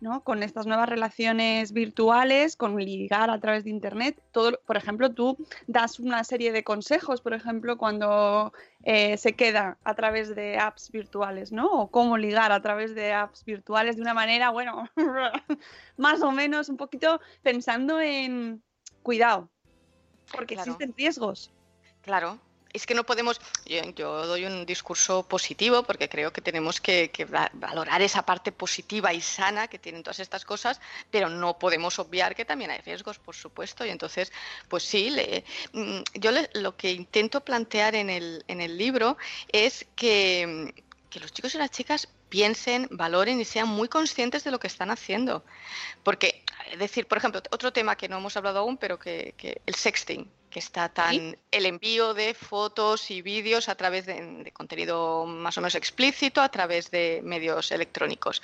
[0.00, 0.22] ¿no?
[0.22, 4.20] Con estas nuevas relaciones virtuales, con ligar a través de internet.
[4.32, 5.36] Todo, por ejemplo, tú
[5.66, 8.52] das una serie de consejos, por ejemplo, cuando
[8.84, 11.66] eh, se queda a través de apps virtuales, ¿no?
[11.66, 14.88] O cómo ligar a través de apps virtuales de una manera, bueno,
[15.96, 18.62] más o menos un poquito pensando en
[19.02, 19.50] cuidado,
[20.32, 20.70] porque claro.
[20.70, 21.52] existen riesgos.
[22.02, 22.38] Claro,
[22.72, 27.10] es que no podemos, yo, doy un discurso positivo porque creo que tenemos que,
[27.52, 30.80] valorar esa parte positiva y sana que tienen todas estas cosas,
[31.10, 34.32] pero no podemos obviar que también hay riesgos, por supuesto, y entonces,
[34.68, 39.16] pues sí, le, mm, yo le, lo que intento plantear en el, en el libro
[39.52, 40.72] es que,
[41.10, 44.68] que los chicos y las chicas piensen, valoren y sean muy conscientes de lo que
[44.68, 45.44] están haciendo.
[46.04, 49.60] Porque, es decir, por ejemplo, otro tema que no hemos hablado aún, pero que, que
[49.66, 51.36] el sexting, que está tan ¿Sí?
[51.50, 56.42] el envío de fotos y vídeos a través de, de, contenido más o menos explícito
[56.42, 58.42] a través de medios electrónicos.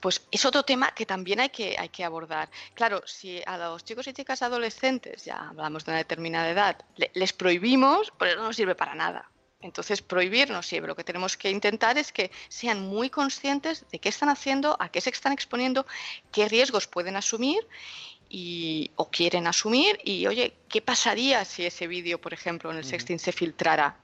[0.00, 2.48] Pues es otro tema que también hay que, hay que abordar.
[2.74, 6.78] Claro, si a los chicos y chicas adolescentes, ya hablamos de una determinada edad,
[7.12, 9.30] les prohibimos, pues eso no sirve para nada.
[9.62, 10.88] Entonces, prohibir no sirve.
[10.88, 14.88] Lo que tenemos que intentar es que sean muy conscientes de qué están haciendo, a
[14.88, 15.86] qué se están exponiendo,
[16.32, 17.68] qué riesgos pueden asumir
[18.30, 22.84] y, o quieren asumir y, oye, ¿qué pasaría si ese vídeo, por ejemplo, en el
[22.84, 23.96] sexting se filtrara?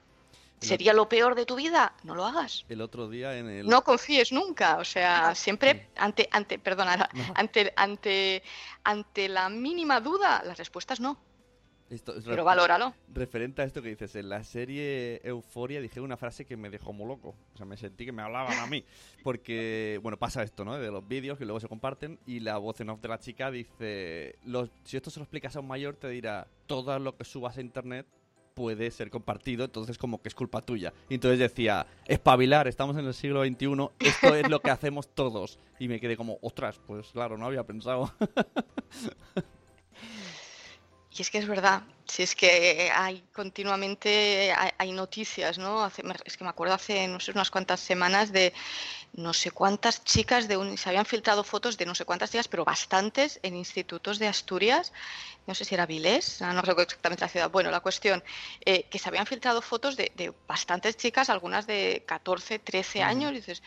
[0.59, 1.93] ¿Sería lo peor de tu vida?
[2.03, 2.65] No lo hagas.
[2.67, 3.67] El otro día en el...
[3.67, 7.05] No confíes nunca, o sea, siempre ante, ante, perdona, no.
[7.35, 8.43] ante, ante,
[8.83, 11.17] ante la mínima duda, las respuestas no.
[11.89, 12.93] Esto es Pero valóralo.
[13.13, 16.91] Referente a esto que dices, en la serie Euforia dije una frase que me dejó
[16.91, 17.35] muy loco.
[17.53, 18.83] O sea, me sentí que me hablaban a mí.
[19.23, 20.77] Porque, bueno, pasa esto, ¿no?
[20.77, 23.51] De los vídeos que luego se comparten y la voz en off de la chica
[23.51, 27.23] dice, los, si esto se lo explicas a un mayor te dirá, todo lo que
[27.23, 28.05] subas a internet
[28.57, 30.91] puede ser compartido, entonces como que es culpa tuya.
[31.09, 35.59] Y entonces decía, espabilar, estamos en el siglo XXI, esto es lo que hacemos todos.
[35.77, 38.11] Y me quedé como, ostras, pues claro, no había pensado.
[41.17, 45.83] Y es que es verdad, si es que hay continuamente hay, hay noticias, ¿no?
[45.83, 48.53] Hace- es que me acuerdo hace no sé unas cuantas semanas de
[49.13, 52.47] no sé cuántas chicas de un, se habían filtrado fotos de no sé cuántas chicas,
[52.47, 54.93] pero bastantes en institutos de Asturias,
[55.47, 57.51] no sé si era Vilés, no recuerdo exactamente la ciudad.
[57.51, 58.23] Bueno, la cuestión
[58.65, 63.31] eh, que se habían filtrado fotos de, de bastantes chicas, algunas de 14, 13 años,
[63.31, 63.63] y dices,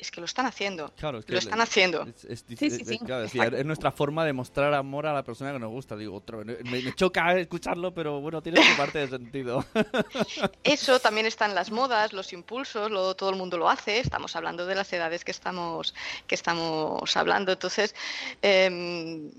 [0.00, 2.02] es que lo están haciendo, Claro, es que lo están haciendo.
[2.02, 2.98] Es, es Sí, sí, es- sí.
[2.98, 3.24] claro,
[3.56, 5.96] es nuestra forma de mostrar amor a la persona que nos gusta.
[5.96, 9.64] Digo, otro, me, me choca escucharlo, pero bueno, tiene su parte de sentido.
[10.64, 13.98] Eso también está en las modas, los impulsos, lo- todo el mundo lo hace.
[14.00, 15.94] Estamos hablando de las edades que estamos,
[16.26, 17.52] que estamos hablando.
[17.52, 17.94] Entonces,
[18.42, 19.30] em,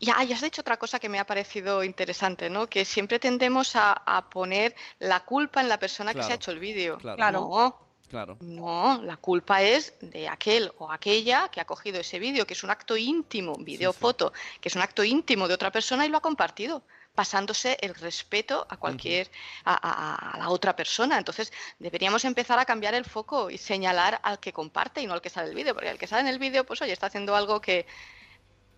[0.00, 2.66] ya, y has dicho otra cosa que me ha parecido interesante, ¿no?
[2.66, 6.50] Que siempre tendemos a, a poner la culpa en la persona que se ha hecho
[6.50, 6.98] el vídeo.
[6.98, 7.32] claro.
[7.32, 8.36] No, Claro.
[8.40, 12.62] no, la culpa es de aquel o aquella que ha cogido ese vídeo, que es
[12.64, 16.16] un acto íntimo, vídeo, foto, que es un acto íntimo de otra persona y lo
[16.18, 16.82] ha compartido,
[17.14, 19.28] pasándose el respeto a cualquier,
[19.64, 21.18] a, a- a la otra persona.
[21.18, 25.20] Entonces, deberíamos empezar a cambiar el foco y señalar al que comparte y no al
[25.20, 27.34] que sale el vídeo, porque el que sale en el vídeo, pues oye, está haciendo
[27.36, 27.86] algo que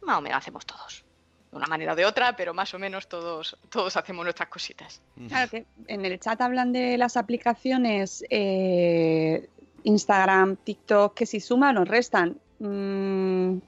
[0.02, 1.04] más o menos hacemos todos.
[1.50, 5.02] De una manera o de otra, pero más o menos todos, todos hacemos nuestras cositas.
[5.28, 9.48] Claro que en el chat hablan de las aplicaciones eh,
[9.82, 12.38] Instagram, TikTok, que si suman o restan.
[12.60, 13.58] Mm,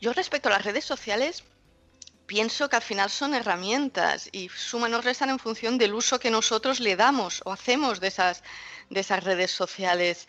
[0.00, 1.44] Yo respecto a las redes sociales
[2.26, 6.30] pienso que al final son herramientas y suman o restan en función del uso que
[6.30, 8.44] nosotros le damos o hacemos de esas,
[8.88, 10.28] de esas redes sociales.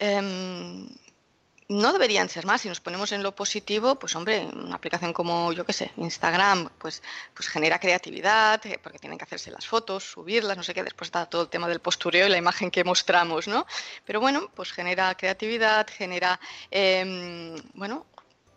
[0.00, 0.88] Em,
[1.70, 2.62] no deberían ser más.
[2.62, 6.68] Si nos ponemos en lo positivo, pues hombre, una aplicación como, yo qué sé, Instagram,
[6.78, 7.00] pues,
[7.32, 11.06] pues genera creatividad, eh, porque tienen que hacerse las fotos, subirlas, no sé qué, después
[11.06, 13.66] está todo el tema del postureo y la imagen que mostramos, ¿no?
[14.04, 16.40] Pero bueno, pues genera creatividad, genera,
[16.72, 18.04] em, bueno,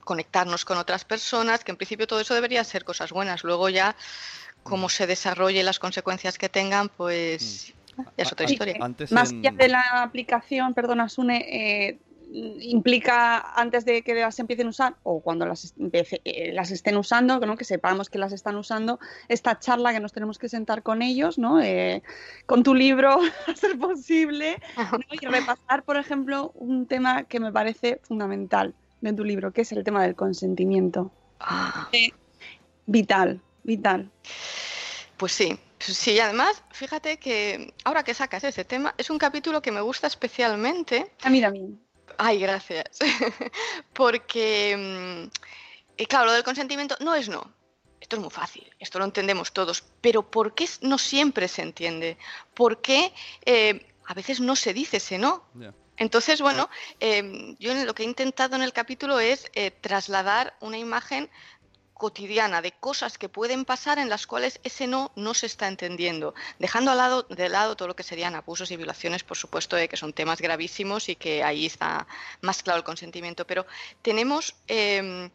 [0.03, 3.43] conectarnos con otras personas, que en principio todo eso debería ser cosas buenas.
[3.43, 3.95] Luego ya,
[4.63, 8.75] cómo se desarrolle las consecuencias que tengan, pues ya es otra historia.
[8.81, 11.99] Antes más en- allá de la aplicación, perdona, Sune, eh,
[12.33, 16.97] implica antes de que las empiecen a usar o cuando las, empece- eh, las estén
[16.97, 17.55] usando, ¿no?
[17.57, 21.37] que sepamos que las están usando, esta charla que nos tenemos que sentar con ellos,
[21.37, 21.61] ¿no?
[21.61, 22.01] Eh,
[22.45, 24.99] con tu libro, a ser posible, ¿no?
[25.11, 29.71] y repasar, por ejemplo, un tema que me parece fundamental de tu libro, que es
[29.71, 31.11] el tema del consentimiento.
[31.39, 31.89] Ah.
[31.91, 32.09] Eh,
[32.85, 34.09] vital, vital.
[35.17, 39.61] Pues sí, sí, y además, fíjate que ahora que sacas ese tema, es un capítulo
[39.61, 41.11] que me gusta especialmente.
[41.23, 41.79] A mí también.
[42.17, 42.99] Ay, gracias.
[43.93, 45.31] Porque, mm,
[45.97, 47.53] eh, claro, lo del consentimiento no es no.
[47.99, 52.17] Esto es muy fácil, esto lo entendemos todos, pero ¿por qué no siempre se entiende?
[52.53, 53.13] ¿Por qué
[53.45, 55.45] eh, a veces no se dice ese no?
[55.95, 60.77] Entonces, bueno, eh, yo lo que he intentado en el capítulo es eh, trasladar una
[60.77, 61.29] imagen
[62.03, 66.35] cotidiana de cosas que pueden pasar en las cuales ese no no se está entendiendo,
[66.59, 69.87] dejando al lado, de lado todo lo que serían abusos y violaciones, por supuesto, eh,
[69.87, 72.05] que son temas gravísimos y que ahí está
[72.41, 73.47] más claro el consentimiento.
[73.47, 73.65] Pero
[74.01, 75.29] tenemos, eh,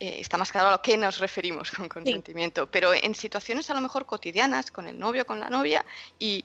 [0.00, 3.74] eh, está más claro a lo que nos referimos con consentimiento, pero en situaciones a
[3.74, 5.86] lo mejor cotidianas, con el novio, con la novia,
[6.18, 6.44] y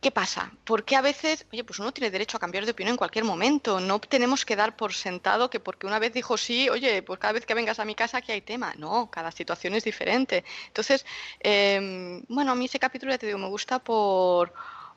[0.00, 0.52] ¿Qué pasa?
[0.64, 3.80] Porque a veces, oye, pues uno tiene derecho a cambiar de opinión en cualquier momento.
[3.80, 7.32] No tenemos que dar por sentado que porque una vez dijo sí, oye, pues cada
[7.32, 8.74] vez que vengas a mi casa aquí hay tema.
[8.78, 10.44] No, cada situación es diferente.
[10.68, 11.04] Entonces,
[11.40, 14.52] eh, bueno, a mí ese capítulo, ya te digo, me gusta por,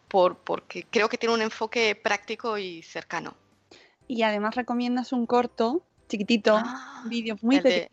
[0.07, 3.35] por, porque creo que tiene un enfoque práctico y cercano.
[4.07, 6.61] Y además recomiendas un corto, chiquitito,
[7.03, 7.89] un vídeo muy Ah, el de-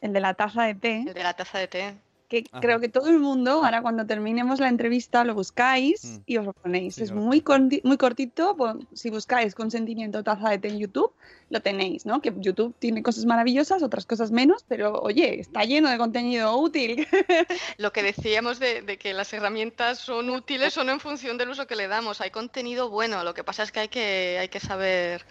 [0.00, 1.94] el de la taza de té, El de la taza de té.
[2.30, 2.60] Que Ajá.
[2.60, 6.16] creo que todo el mundo, ahora cuando terminemos la entrevista, lo buscáis Mm.
[6.26, 6.94] y os lo ponéis.
[6.94, 7.26] Sí, es claro.
[7.26, 7.42] muy,
[7.84, 11.12] muy cortito, pues, si buscáis consentimiento taza de té en YouTube,
[11.50, 12.22] lo tenéis, ¿no?
[12.22, 17.06] Que YouTube tiene cosas maravillosas, otras cosas menos, pero oye, está lleno de contenido útil.
[17.78, 21.50] Lo que decíamos de, de que las herramientas son útiles o no en función del
[21.50, 22.20] uso que le damos.
[22.20, 25.24] Hay contenido bueno, lo que pasa es que hay que, hay que saber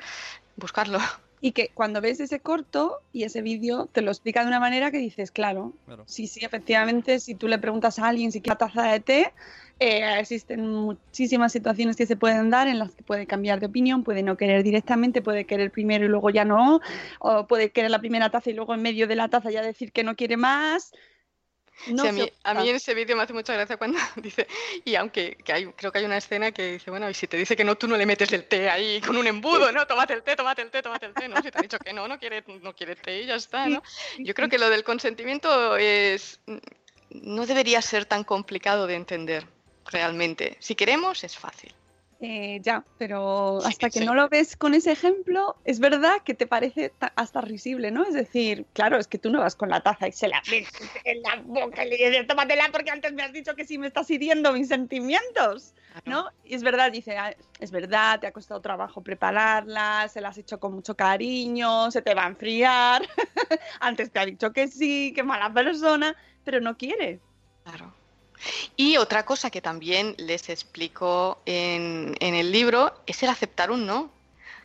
[0.58, 1.00] buscarlo.
[1.42, 4.92] Y que cuando ves ese corto y ese vídeo te lo explica de una manera
[4.92, 6.04] que dices, claro, Claro.
[6.06, 9.34] sí, sí, efectivamente, si tú le preguntas a alguien si quiere una taza de té,
[9.80, 14.04] eh, existen muchísimas situaciones que se pueden dar en las que puede cambiar de opinión,
[14.04, 16.82] puede no querer directamente, puede querer primero y luego ya no,
[17.20, 19.94] o puede querer la primera taza y luego en medio de la taza ya decir
[19.94, 20.92] que no quiere más.
[21.88, 24.48] No a, mí, a mí en ese vídeo me hace mucha gracia cuando dice,
[24.84, 27.38] y aunque que hay, creo que hay una escena que dice, bueno, y si te
[27.38, 29.88] dice que no, tú no le metes el té ahí con un embudo, ¿no?
[29.88, 31.42] Tómate el té, tómate el té, tómate el té, ¿no?
[31.42, 33.82] Si te ha dicho que no, no quiere, no quiere té y ya está, ¿no?
[34.18, 36.40] Yo creo que lo del consentimiento es,
[37.12, 39.46] no debería ser tan complicado de entender,
[39.86, 40.58] realmente.
[40.60, 41.74] Si queremos, es fácil.
[42.22, 44.06] Eh, ya, pero hasta que sí.
[44.06, 48.04] no lo ves con ese ejemplo, es verdad que te parece ta- hasta risible, ¿no?
[48.04, 50.92] Es decir, claro, es que tú no vas con la taza y se la metes
[51.06, 53.88] en la boca y le dices, tómatela porque antes me has dicho que sí me
[53.88, 56.26] estás hiriendo mis sentimientos, ¿no?
[56.44, 60.38] Y es verdad, dice, "Ah, es verdad, te ha costado trabajo prepararla, se la has
[60.38, 63.02] hecho con mucho cariño, se te va a enfriar,
[63.80, 66.14] antes te ha dicho que sí, qué mala persona,
[66.44, 67.22] pero no quiere.
[67.64, 67.96] Claro.
[68.76, 73.86] Y otra cosa que también les explico en, en el libro es el aceptar un
[73.86, 74.12] no,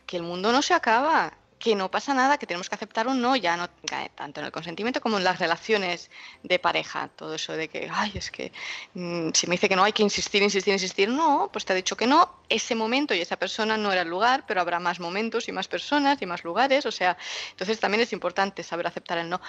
[0.05, 1.33] que el mundo no se acaba,
[1.65, 3.67] que no pasa nada, que tenemos que aceptar un no, ya no
[4.13, 6.11] tanto en el consentimiento como en las relaciones
[6.43, 8.51] de pareja, todo eso de que, ay, es que
[8.93, 11.75] mm, si me dice que no hay que insistir, insistir, insistir, no, pues te ha
[11.75, 14.99] dicho que no, ese momento y esa persona no era el lugar, pero habrá más
[14.99, 17.17] momentos y más personas y más lugares, o sea,
[17.51, 19.41] entonces también es importante saber aceptar el no.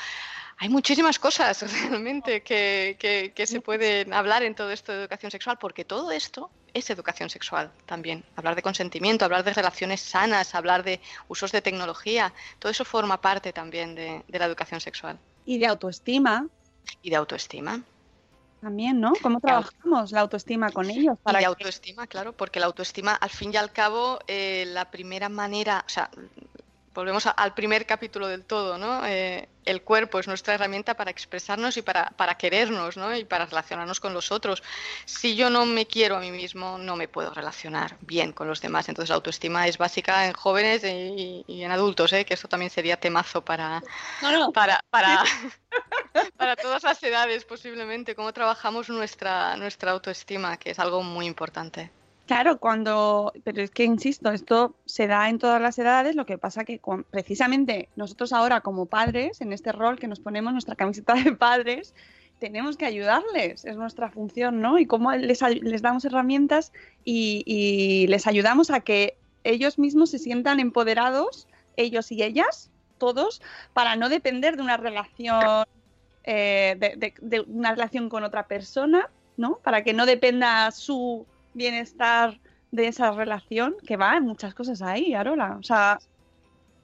[0.59, 5.31] Hay muchísimas cosas realmente que, que- que se pueden hablar en todo esto de educación
[5.31, 8.25] sexual, porque todo esto es educación sexual también.
[8.37, 13.21] Hablar de consentimiento, hablar de relaciones sanas, hablar de usos de tecnología, todo eso forma
[13.21, 16.47] parte también de, de la educación sexual Y de autoestima
[17.03, 17.83] y de autoestima.
[18.61, 19.13] también, ¿no?
[19.23, 21.17] ¿Cómo trabajamos la autoestima con ellos?
[21.27, 24.91] Y de que- autoestima, claro, porque la autoestima, al fin y al cabo, eh, la
[24.91, 26.11] primera manera, o sea,
[26.97, 29.07] volvemos a- al primer capítulo del todo, ¿no?
[29.07, 33.15] Eh, el cuerpo es nuestra herramienta para expresarnos y para, para querernos, ¿no?
[33.17, 34.63] Y para relacionarnos con los otros.
[35.05, 38.61] Si yo no me quiero a mí mismo, no me puedo relacionar bien con los
[38.61, 38.89] demás.
[38.89, 42.25] Entonces, la autoestima es básica en jóvenes y, y en adultos, ¿eh?
[42.25, 43.83] Que esto también sería temazo para,
[44.53, 45.23] para, para,
[46.37, 51.91] para todas las edades, posiblemente, cómo trabajamos nuestra, nuestra autoestima, que es algo muy importante.
[52.27, 56.39] Claro, cuando, pero es que insisto, esto se da en todas las edades, lo que
[56.39, 60.75] pasa que con- precisamente nosotros ahora como padres, en este rol que nos ponemos nuestra
[60.75, 61.95] camiseta de padres,
[62.41, 64.79] tenemos que ayudarles, es nuestra función, ¿no?
[64.81, 66.73] Y cómo les, les damos herramientas
[67.05, 71.47] y, y les ayudamos a que ellos mismos se sientan empoderados,
[71.77, 73.41] ellos y ellas, todos,
[73.73, 75.65] para no depender de una relación,
[76.25, 79.61] eh, de una relación con otra persona, ¿no?
[79.63, 81.25] Para que no dependa su
[81.57, 82.41] bienestar
[82.71, 85.57] de esa relación, que va en muchas cosas ahí, Arola.
[85.59, 85.99] O sea,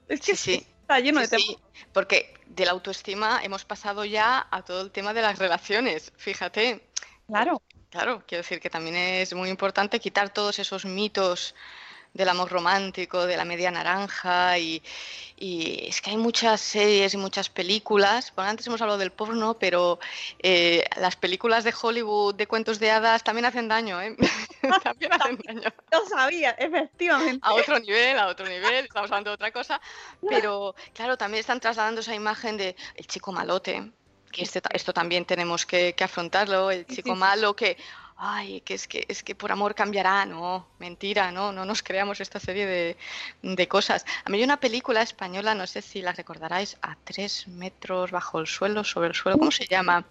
[0.07, 0.65] es que sí.
[0.81, 1.57] está lleno Sí, de sí,
[1.93, 6.89] porque de la autoestima hemos pasado ya a todo el tema de las relaciones, fíjate.
[7.27, 7.61] Claro.
[7.89, 11.53] Claro, quiero decir que también es muy importante quitar todos esos mitos
[12.13, 14.81] del amor romántico, de la media naranja y,
[15.35, 18.31] y es que hay muchas series y muchas películas.
[18.35, 19.99] Bueno, antes hemos hablado del porno, pero
[20.39, 24.15] eh, las películas de Hollywood de cuentos de hadas también hacen daño, ¿eh?
[24.83, 25.73] también hacen daño.
[25.91, 27.39] Lo sabía, efectivamente.
[27.41, 29.81] A otro nivel, a otro nivel, estamos hablando de otra cosa,
[30.27, 33.91] pero claro, también están trasladando esa imagen de el chico malote,
[34.31, 37.77] que este, esto también tenemos que, que afrontarlo, el chico malo que,
[38.25, 42.21] ay, que es que es que por amor cambiará, no, mentira, no, no nos creamos
[42.21, 42.97] esta serie de,
[43.41, 44.05] de cosas.
[44.23, 48.39] A mí hay una película española, no sé si la recordaráis, a tres metros bajo
[48.39, 50.05] el suelo, sobre el suelo, ¿cómo se llama?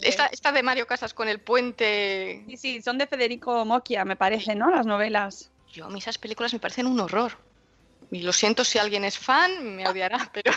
[0.00, 2.44] Esta, esta de Mario Casas con el puente.
[2.48, 4.68] Sí, sí, son de Federico Mocchia, me parece, ¿no?
[4.68, 5.50] Las novelas.
[5.72, 7.38] Yo, a mí esas películas me parecen un horror.
[8.10, 10.52] Y lo siento si alguien es fan, me odiará, pero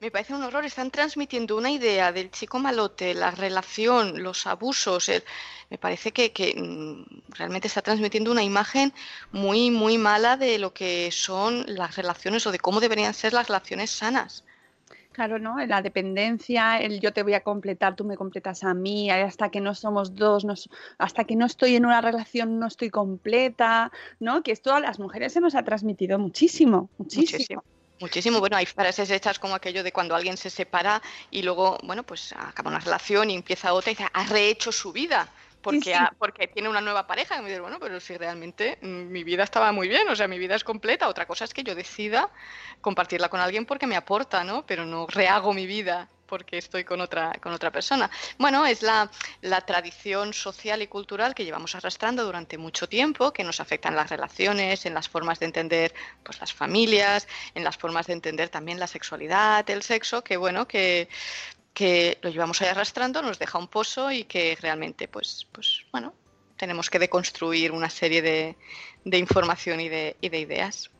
[0.00, 0.64] me parece un horror.
[0.64, 5.08] Están transmitiendo una idea del chico malote, la relación, los abusos.
[5.08, 5.22] el-
[5.70, 8.92] Me parece que, que, mm, realmente está transmitiendo una imagen
[9.30, 13.46] muy, muy mala de lo que son las relaciones o de cómo deberían ser las
[13.48, 14.44] relaciones sanas.
[15.12, 15.56] Claro, ¿no?
[15.66, 19.60] La dependencia, el yo te voy a completar, tú me completas a mí, hasta que
[19.60, 20.54] no somos dos, no
[20.98, 24.42] hasta que no estoy en una relación no estoy completa, ¿no?
[24.42, 27.32] Que esto a las mujeres se nos ha transmitido muchísimo, muchísimo.
[27.32, 27.64] Muchísimo.
[28.00, 32.02] Muchísimo, bueno, hay frases hechas como aquello de cuando alguien se separa y luego, bueno,
[32.02, 35.28] pues acaba una relación y empieza otra y dice, ha rehecho su vida
[35.60, 36.00] porque, sí.
[36.18, 37.36] porque tiene una nueva pareja.
[37.36, 40.28] Y me dice, bueno, pero si realmente mm, mi vida estaba muy bien, o sea,
[40.28, 41.08] mi vida es completa.
[41.08, 42.30] Otra cosa es que yo decida
[42.80, 44.64] compartirla con alguien porque me aporta, ¿no?
[44.66, 48.08] Pero no rehago mi vida porque estoy con otra, con otra persona.
[48.38, 49.10] Bueno, es la,
[49.42, 53.96] la tradición social y cultural que llevamos arrastrando durante mucho tiempo, que nos afecta en
[53.96, 58.48] las relaciones, en las formas de entender pues, las familias, en las formas de entender
[58.48, 61.08] también la sexualidad, el sexo, que bueno, que,
[61.74, 66.14] que lo llevamos ahí arrastrando, nos deja un pozo y que realmente, pues, pues bueno,
[66.56, 68.56] tenemos que deconstruir una serie de,
[69.04, 70.90] de información y de, y de ideas.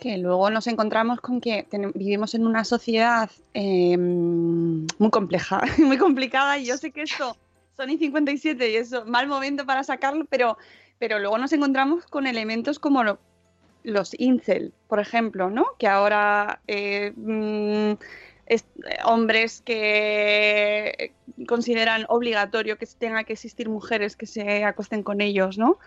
[0.00, 6.58] Que luego nos encontramos con que vivimos en una sociedad eh, muy compleja, muy complicada
[6.58, 7.36] y yo sé que esto
[7.76, 10.58] Sony 57 y eso, mal momento para sacarlo, pero,
[10.98, 13.20] pero luego nos encontramos con elementos como lo-
[13.82, 15.64] los incel, por ejemplo, ¿no?
[15.78, 17.92] Que ahora eh, mm,
[18.46, 18.66] es-
[19.04, 21.14] hombres que
[21.46, 25.78] consideran obligatorio que tenga que existir mujeres que se acuesten con ellos, ¿no?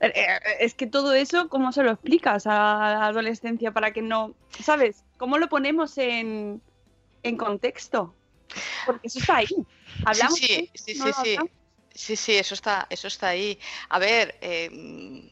[0.00, 4.02] Eh, eh, Es que todo eso, ¿cómo se lo explicas a la adolescencia para que
[4.02, 5.04] no, ¿sabes?
[5.18, 6.62] ¿Cómo lo ponemos en,
[7.22, 8.14] en contexto?
[8.86, 9.48] Porque eso está ahí.
[10.04, 11.36] Hablamos sí, sí, sí, no sí, sí.
[11.92, 13.58] Sí, sí, eso está, eso está ahí.
[13.88, 15.30] A ver, eh,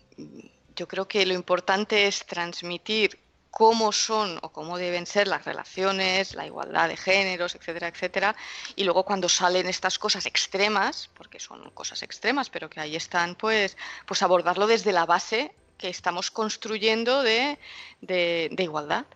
[0.76, 3.18] yo creo que lo importante es transmitir
[3.50, 8.36] cómo son o cómo deben ser las relaciones, la igualdad de géneros, etcétera, etcétera.
[8.76, 13.34] Y luego cuando salen estas cosas extremas, porque son cosas extremas, pero que ahí están,
[13.34, 13.76] pues,
[14.06, 17.58] pues abordarlo desde la base que estamos construyendo de,
[18.00, 19.06] de- de igualdad.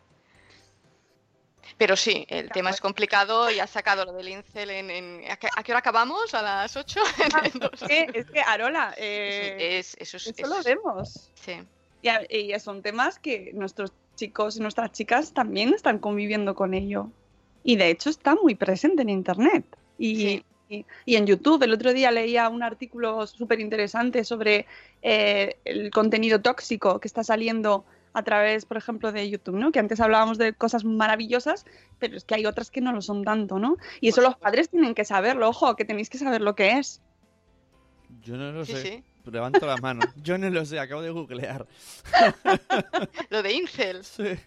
[1.78, 4.90] Pero sí, el tema es complicado y has sacado lo del incel en...
[4.90, 6.32] en- ¿a, qué, a qué hora acabamos?
[6.34, 7.00] ¿A las 8?
[7.72, 11.30] Es que, es que Arola, eh, Es- eso es- eso lo vemos.
[11.34, 11.60] Sí.
[12.30, 17.08] Y son temas que nuestros chicos y nuestras chicas también están conviviendo con ello.
[17.64, 19.64] Y de hecho está muy presente en Internet.
[19.98, 21.62] Y, y, y en YouTube.
[21.62, 24.66] El otro día leía un artículo súper interesante sobre
[25.02, 27.84] eh, el contenido tóxico que está saliendo
[28.14, 29.72] a través, por ejemplo, de YouTube, ¿no?
[29.72, 31.64] Que antes hablábamos de cosas maravillosas,
[31.98, 33.76] pero es que hay otras que no lo son tanto, ¿no?
[34.00, 37.00] Y eso los padres tienen que saberlo, ojo, que tenéis que saber lo que es.
[38.22, 38.82] Yo no lo Sí, sé.
[38.82, 39.04] sí.
[39.30, 40.00] Levanto la mano.
[40.16, 41.66] Yo no lo sé, acabo de googlear.
[43.30, 44.04] Lo de incel.
[44.04, 44.38] Sí.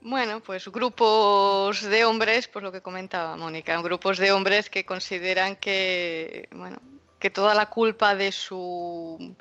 [0.00, 5.54] Bueno, pues grupos de hombres, pues lo que comentaba Mónica, grupos de hombres que consideran
[5.54, 6.78] que, bueno,
[7.20, 9.36] que toda la culpa de su,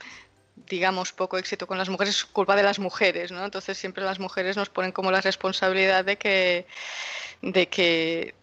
[0.68, 3.44] digamos, poco éxito con las mujeres es culpa de las mujeres, ¿no?
[3.44, 6.68] Entonces siempre las mujeres nos ponen como la responsabilidad de que,
[7.42, 8.36] de que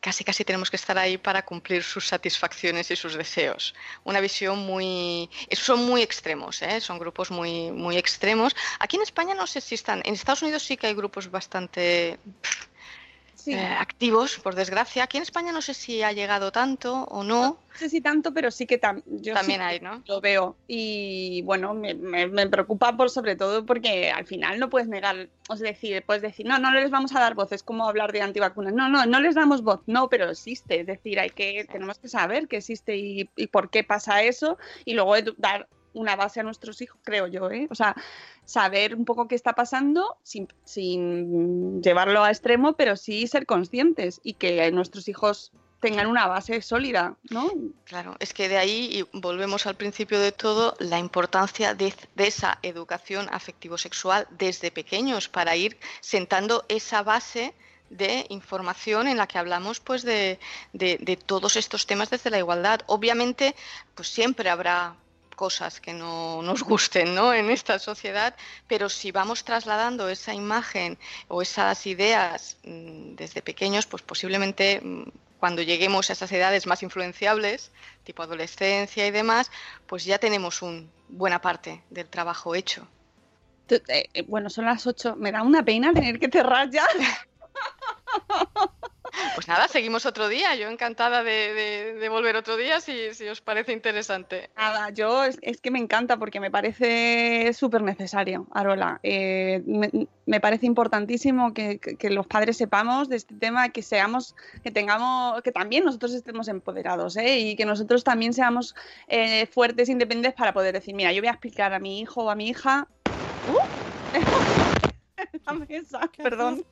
[0.00, 3.74] casi casi tenemos que estar ahí para cumplir sus satisfacciones y sus deseos.
[4.04, 5.28] Una visión muy...
[5.52, 6.80] Son muy extremos, ¿eh?
[6.80, 8.56] son grupos muy, muy extremos.
[8.78, 10.00] Aquí en España no sé si están...
[10.04, 12.18] En Estados Unidos sí que hay grupos bastante
[13.40, 13.52] Sí.
[13.54, 15.04] eh, activos, por desgracia.
[15.04, 17.40] Aquí en España no sé si ha llegado tanto o no.
[17.70, 20.02] No sé si tanto, pero sí que tam- yo También sí hay, ¿no?
[20.06, 20.56] Lo veo.
[20.68, 25.28] Y bueno, me, me- me preocupa por sobre todo porque al final no puedes negar,
[25.52, 28.22] es decir, puedes decir, no, no les vamos a dar voz, es como hablar de
[28.22, 28.74] antivacunas.
[28.74, 30.80] No, no, no les damos voz, no, pero existe.
[30.80, 34.58] Es decir, hay que, tenemos que saber que existe y, y por qué pasa eso,
[34.84, 37.66] y luego dar una base a nuestros hijos, creo yo, ¿eh?
[37.70, 37.94] O sea,
[38.44, 44.20] saber un poco qué está pasando sin, sin llevarlo a extremo, pero sí ser conscientes
[44.22, 47.50] y que nuestros hijos tengan una base sólida, ¿no?
[47.84, 52.26] Claro, es que de ahí, y volvemos al principio de todo, la importancia de, de
[52.26, 57.54] esa educación afectivo-sexual desde pequeños para ir sentando esa base
[57.88, 60.38] de información en la que hablamos pues de,
[60.74, 62.80] de- de todos estos temas desde la igualdad.
[62.86, 63.56] Obviamente,
[63.94, 64.94] pues siempre habrá
[65.40, 67.32] cosas que no nos gusten ¿no?
[67.32, 68.36] en esta sociedad,
[68.68, 75.04] pero si vamos trasladando esa imagen o esas ideas mm, desde pequeños, pues posiblemente mm,
[75.38, 77.72] cuando lleguemos a esas edades más influenciables,
[78.04, 79.50] tipo adolescencia y demás,
[79.86, 82.86] pues ya tenemos una buena parte del trabajo hecho.
[83.70, 85.16] Eh, eh, bueno, son las 8.
[85.16, 86.86] Me da una pena tener que cerrar ya.
[89.34, 90.54] Pues nada, seguimos otro día.
[90.54, 94.50] Yo encantada de, volver otro día si, si os parece interesante.
[94.56, 99.00] Nada, yo es, que me encanta porque me parece súper necesario, Arola.
[99.02, 99.62] Eh,
[100.26, 101.80] me, parece importantísimo que
[102.10, 107.16] los padres sepamos de este tema, que seamos, que tengamos, que también nosotros estemos empoderados,
[107.16, 107.38] ¿eh?
[107.38, 108.74] Y que nosotros también seamos
[109.08, 112.30] eh, fuertes, independientes para poder decir, mira, yo voy a explicar a mi hijo o
[112.30, 112.86] a mi hija.
[113.52, 114.56] ¡Uh!
[115.46, 116.64] La mesa, perdón.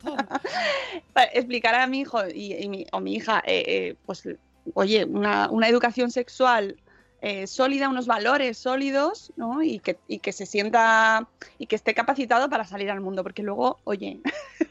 [1.12, 4.28] para explicar a mi hijo y, y mi, o mi hija, eh, eh, pues,
[4.74, 6.76] oye, una, una educación sexual
[7.20, 9.60] eh, sólida, unos valores sólidos, ¿no?
[9.62, 11.26] Y que, y que se sienta
[11.58, 14.20] y que esté capacitado para salir al mundo, porque luego, oye,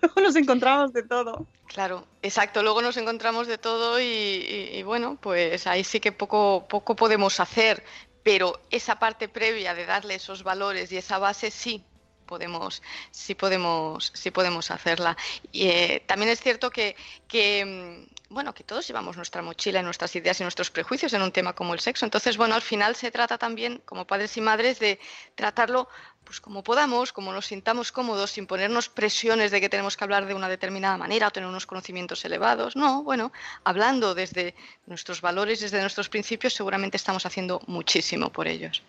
[0.02, 1.46] luego nos encontramos de todo.
[1.68, 2.64] Claro, exacto.
[2.64, 6.96] Luego nos encontramos de todo y, y- y bueno, pues ahí sí que poco, poco
[6.96, 7.84] podemos hacer,
[8.24, 11.84] pero esa parte previa de darle esos valores y esa base sí
[12.28, 15.18] podemos, sí podemos, sí podemos hacerla.
[15.52, 16.96] Y eh, también es cierto que,
[17.28, 21.22] que mm, bueno, que todos llevamos nuestra mochila y nuestras ideas y nuestros prejuicios en
[21.22, 22.06] un tema como el sexo.
[22.06, 25.00] Entonces, bueno, al final se trata también, como padres y madres, de
[25.36, 25.88] tratarlo
[26.26, 30.26] pues como podamos, como nos sintamos cómodos, sin ponernos presiones de que tenemos que hablar
[30.26, 32.76] de una determinada manera o tener unos conocimientos elevados.
[32.76, 33.32] No, bueno,
[33.64, 34.54] hablando desde
[34.88, 38.84] nuestros valores, desde nuestros principios, seguramente estamos haciendo muchísimo por ellos.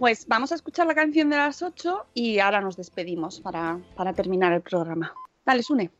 [0.00, 4.14] Pues vamos a escuchar la canción de las 8 y ahora nos despedimos para, para
[4.14, 5.12] terminar el programa.
[5.44, 5.90] Dale, Sune.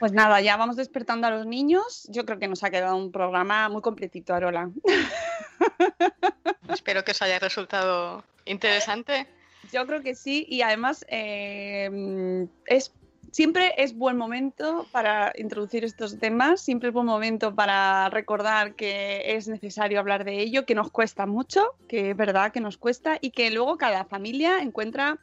[0.00, 2.08] Pues nada, ya vamos despertando a los niños.
[2.10, 4.70] Yo creo que nos ha quedado un programa muy completito, Arola.
[6.68, 9.28] Espero que os haya resultado interesante.
[9.70, 12.92] Yo creo que sí, y además eh, es
[13.30, 19.36] siempre es buen momento para introducir estos temas, siempre es buen momento para recordar que
[19.36, 23.18] es necesario hablar de ello, que nos cuesta mucho, que es verdad que nos cuesta,
[23.20, 25.18] y que luego cada familia encuentra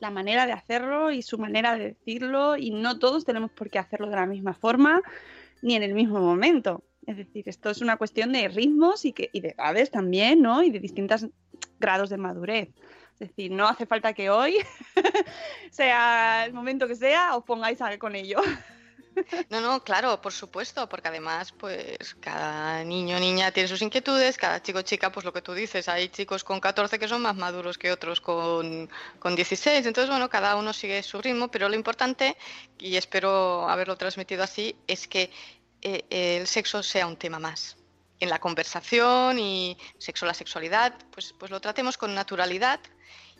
[0.00, 3.78] la manera de hacerlo y su manera de decirlo, y no todos tenemos por qué
[3.78, 5.02] hacerlo de la misma forma
[5.62, 6.82] ni en el mismo momento.
[7.06, 10.62] Es decir, esto es una cuestión de ritmos y, que, y de edades también, ¿no?
[10.62, 11.26] Y de distintos
[11.78, 12.70] grados de madurez.
[13.18, 14.56] Es decir, no hace falta que hoy,
[15.70, 18.40] sea el momento que sea, os pongáis a con ello.
[19.50, 24.36] No, no, claro, por supuesto, porque además, pues cada niño o niña tiene sus inquietudes,
[24.36, 27.36] cada chico chica, pues lo que tú dices, hay chicos con 14 que son más
[27.36, 28.88] maduros que otros con,
[29.18, 32.36] con 16, entonces, bueno, cada uno sigue su ritmo, pero lo importante,
[32.78, 35.30] y espero haberlo transmitido así, es que
[35.82, 37.76] eh, el sexo sea un tema más.
[38.20, 42.80] En la conversación y sexo, la sexualidad, pues, pues lo tratemos con naturalidad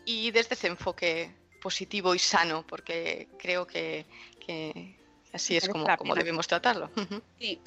[0.07, 4.07] y desde ese enfoque positivo y sano, porque creo que,
[4.45, 5.00] que
[5.33, 6.91] así es como, como debemos tratarlo.
[7.39, 7.61] Sí.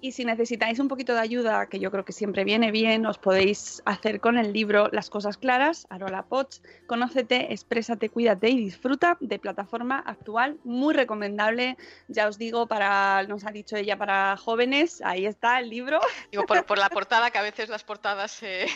[0.00, 3.16] Y si necesitáis un poquito de ayuda, que yo creo que siempre viene bien, os
[3.16, 9.16] podéis hacer con el libro Las cosas claras, Arola Potts, Conócete, Exprésate, Cuídate y Disfruta,
[9.20, 15.00] de plataforma actual, muy recomendable, ya os digo, para, nos ha dicho ella, para jóvenes,
[15.02, 16.00] ahí está el libro.
[16.30, 18.66] Digo, por, por la portada, que a veces las portadas eh,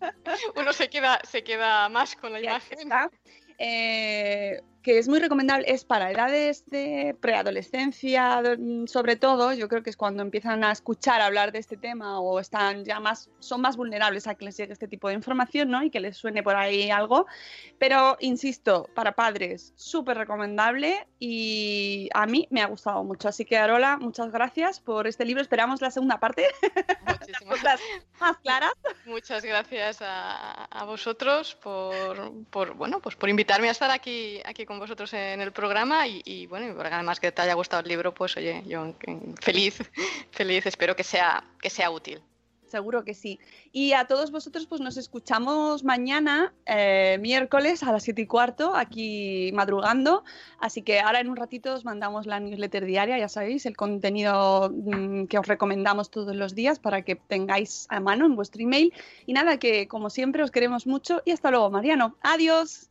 [0.56, 2.78] uno se queda, se queda más con la Y imagen.
[2.78, 3.10] está.
[3.56, 9.82] Eh, que es muy recomendable, es para edades de preadolescencia, mm, sobre todo, yo creo
[9.82, 13.62] que es cuando empiezan a escuchar hablar de este tema o están ya más, son
[13.62, 15.82] más vulnerables a que les llegue este tipo de información, ¿no?
[15.82, 17.26] Y que les suene por ahí algo.
[17.78, 23.28] Pero, insisto, para padres, súper recomendable y a mí me ha gustado mucho.
[23.28, 25.40] Así que, Arola, muchas gracias por este libro.
[25.40, 26.46] Esperamos la segunda parte.
[27.48, 27.80] Cosas
[28.20, 28.74] más claras.
[29.06, 34.66] Muchas gracias a, a vosotros por, por, bueno, pues por invitarme a estar aquí, aquí
[34.66, 38.14] con vosotros en el programa y, y, bueno, además que te haya gustado el libro,
[38.14, 38.94] pues oye, yo
[39.40, 39.78] feliz,
[40.30, 42.22] feliz, espero que sea, que sea útil.
[42.74, 43.38] Seguro que sí.
[43.70, 48.74] Y a todos vosotros, pues nos escuchamos mañana, eh, miércoles a las 7 y cuarto,
[48.74, 50.24] aquí madrugando.
[50.58, 54.72] Así que ahora en un ratito os mandamos la newsletter diaria, ya sabéis, el contenido
[54.74, 58.92] mm, que os recomendamos todos los días para que tengáis a mano en vuestro email.
[59.24, 62.16] Y nada, que como siempre os queremos mucho y hasta luego, Mariano.
[62.22, 62.90] Adiós.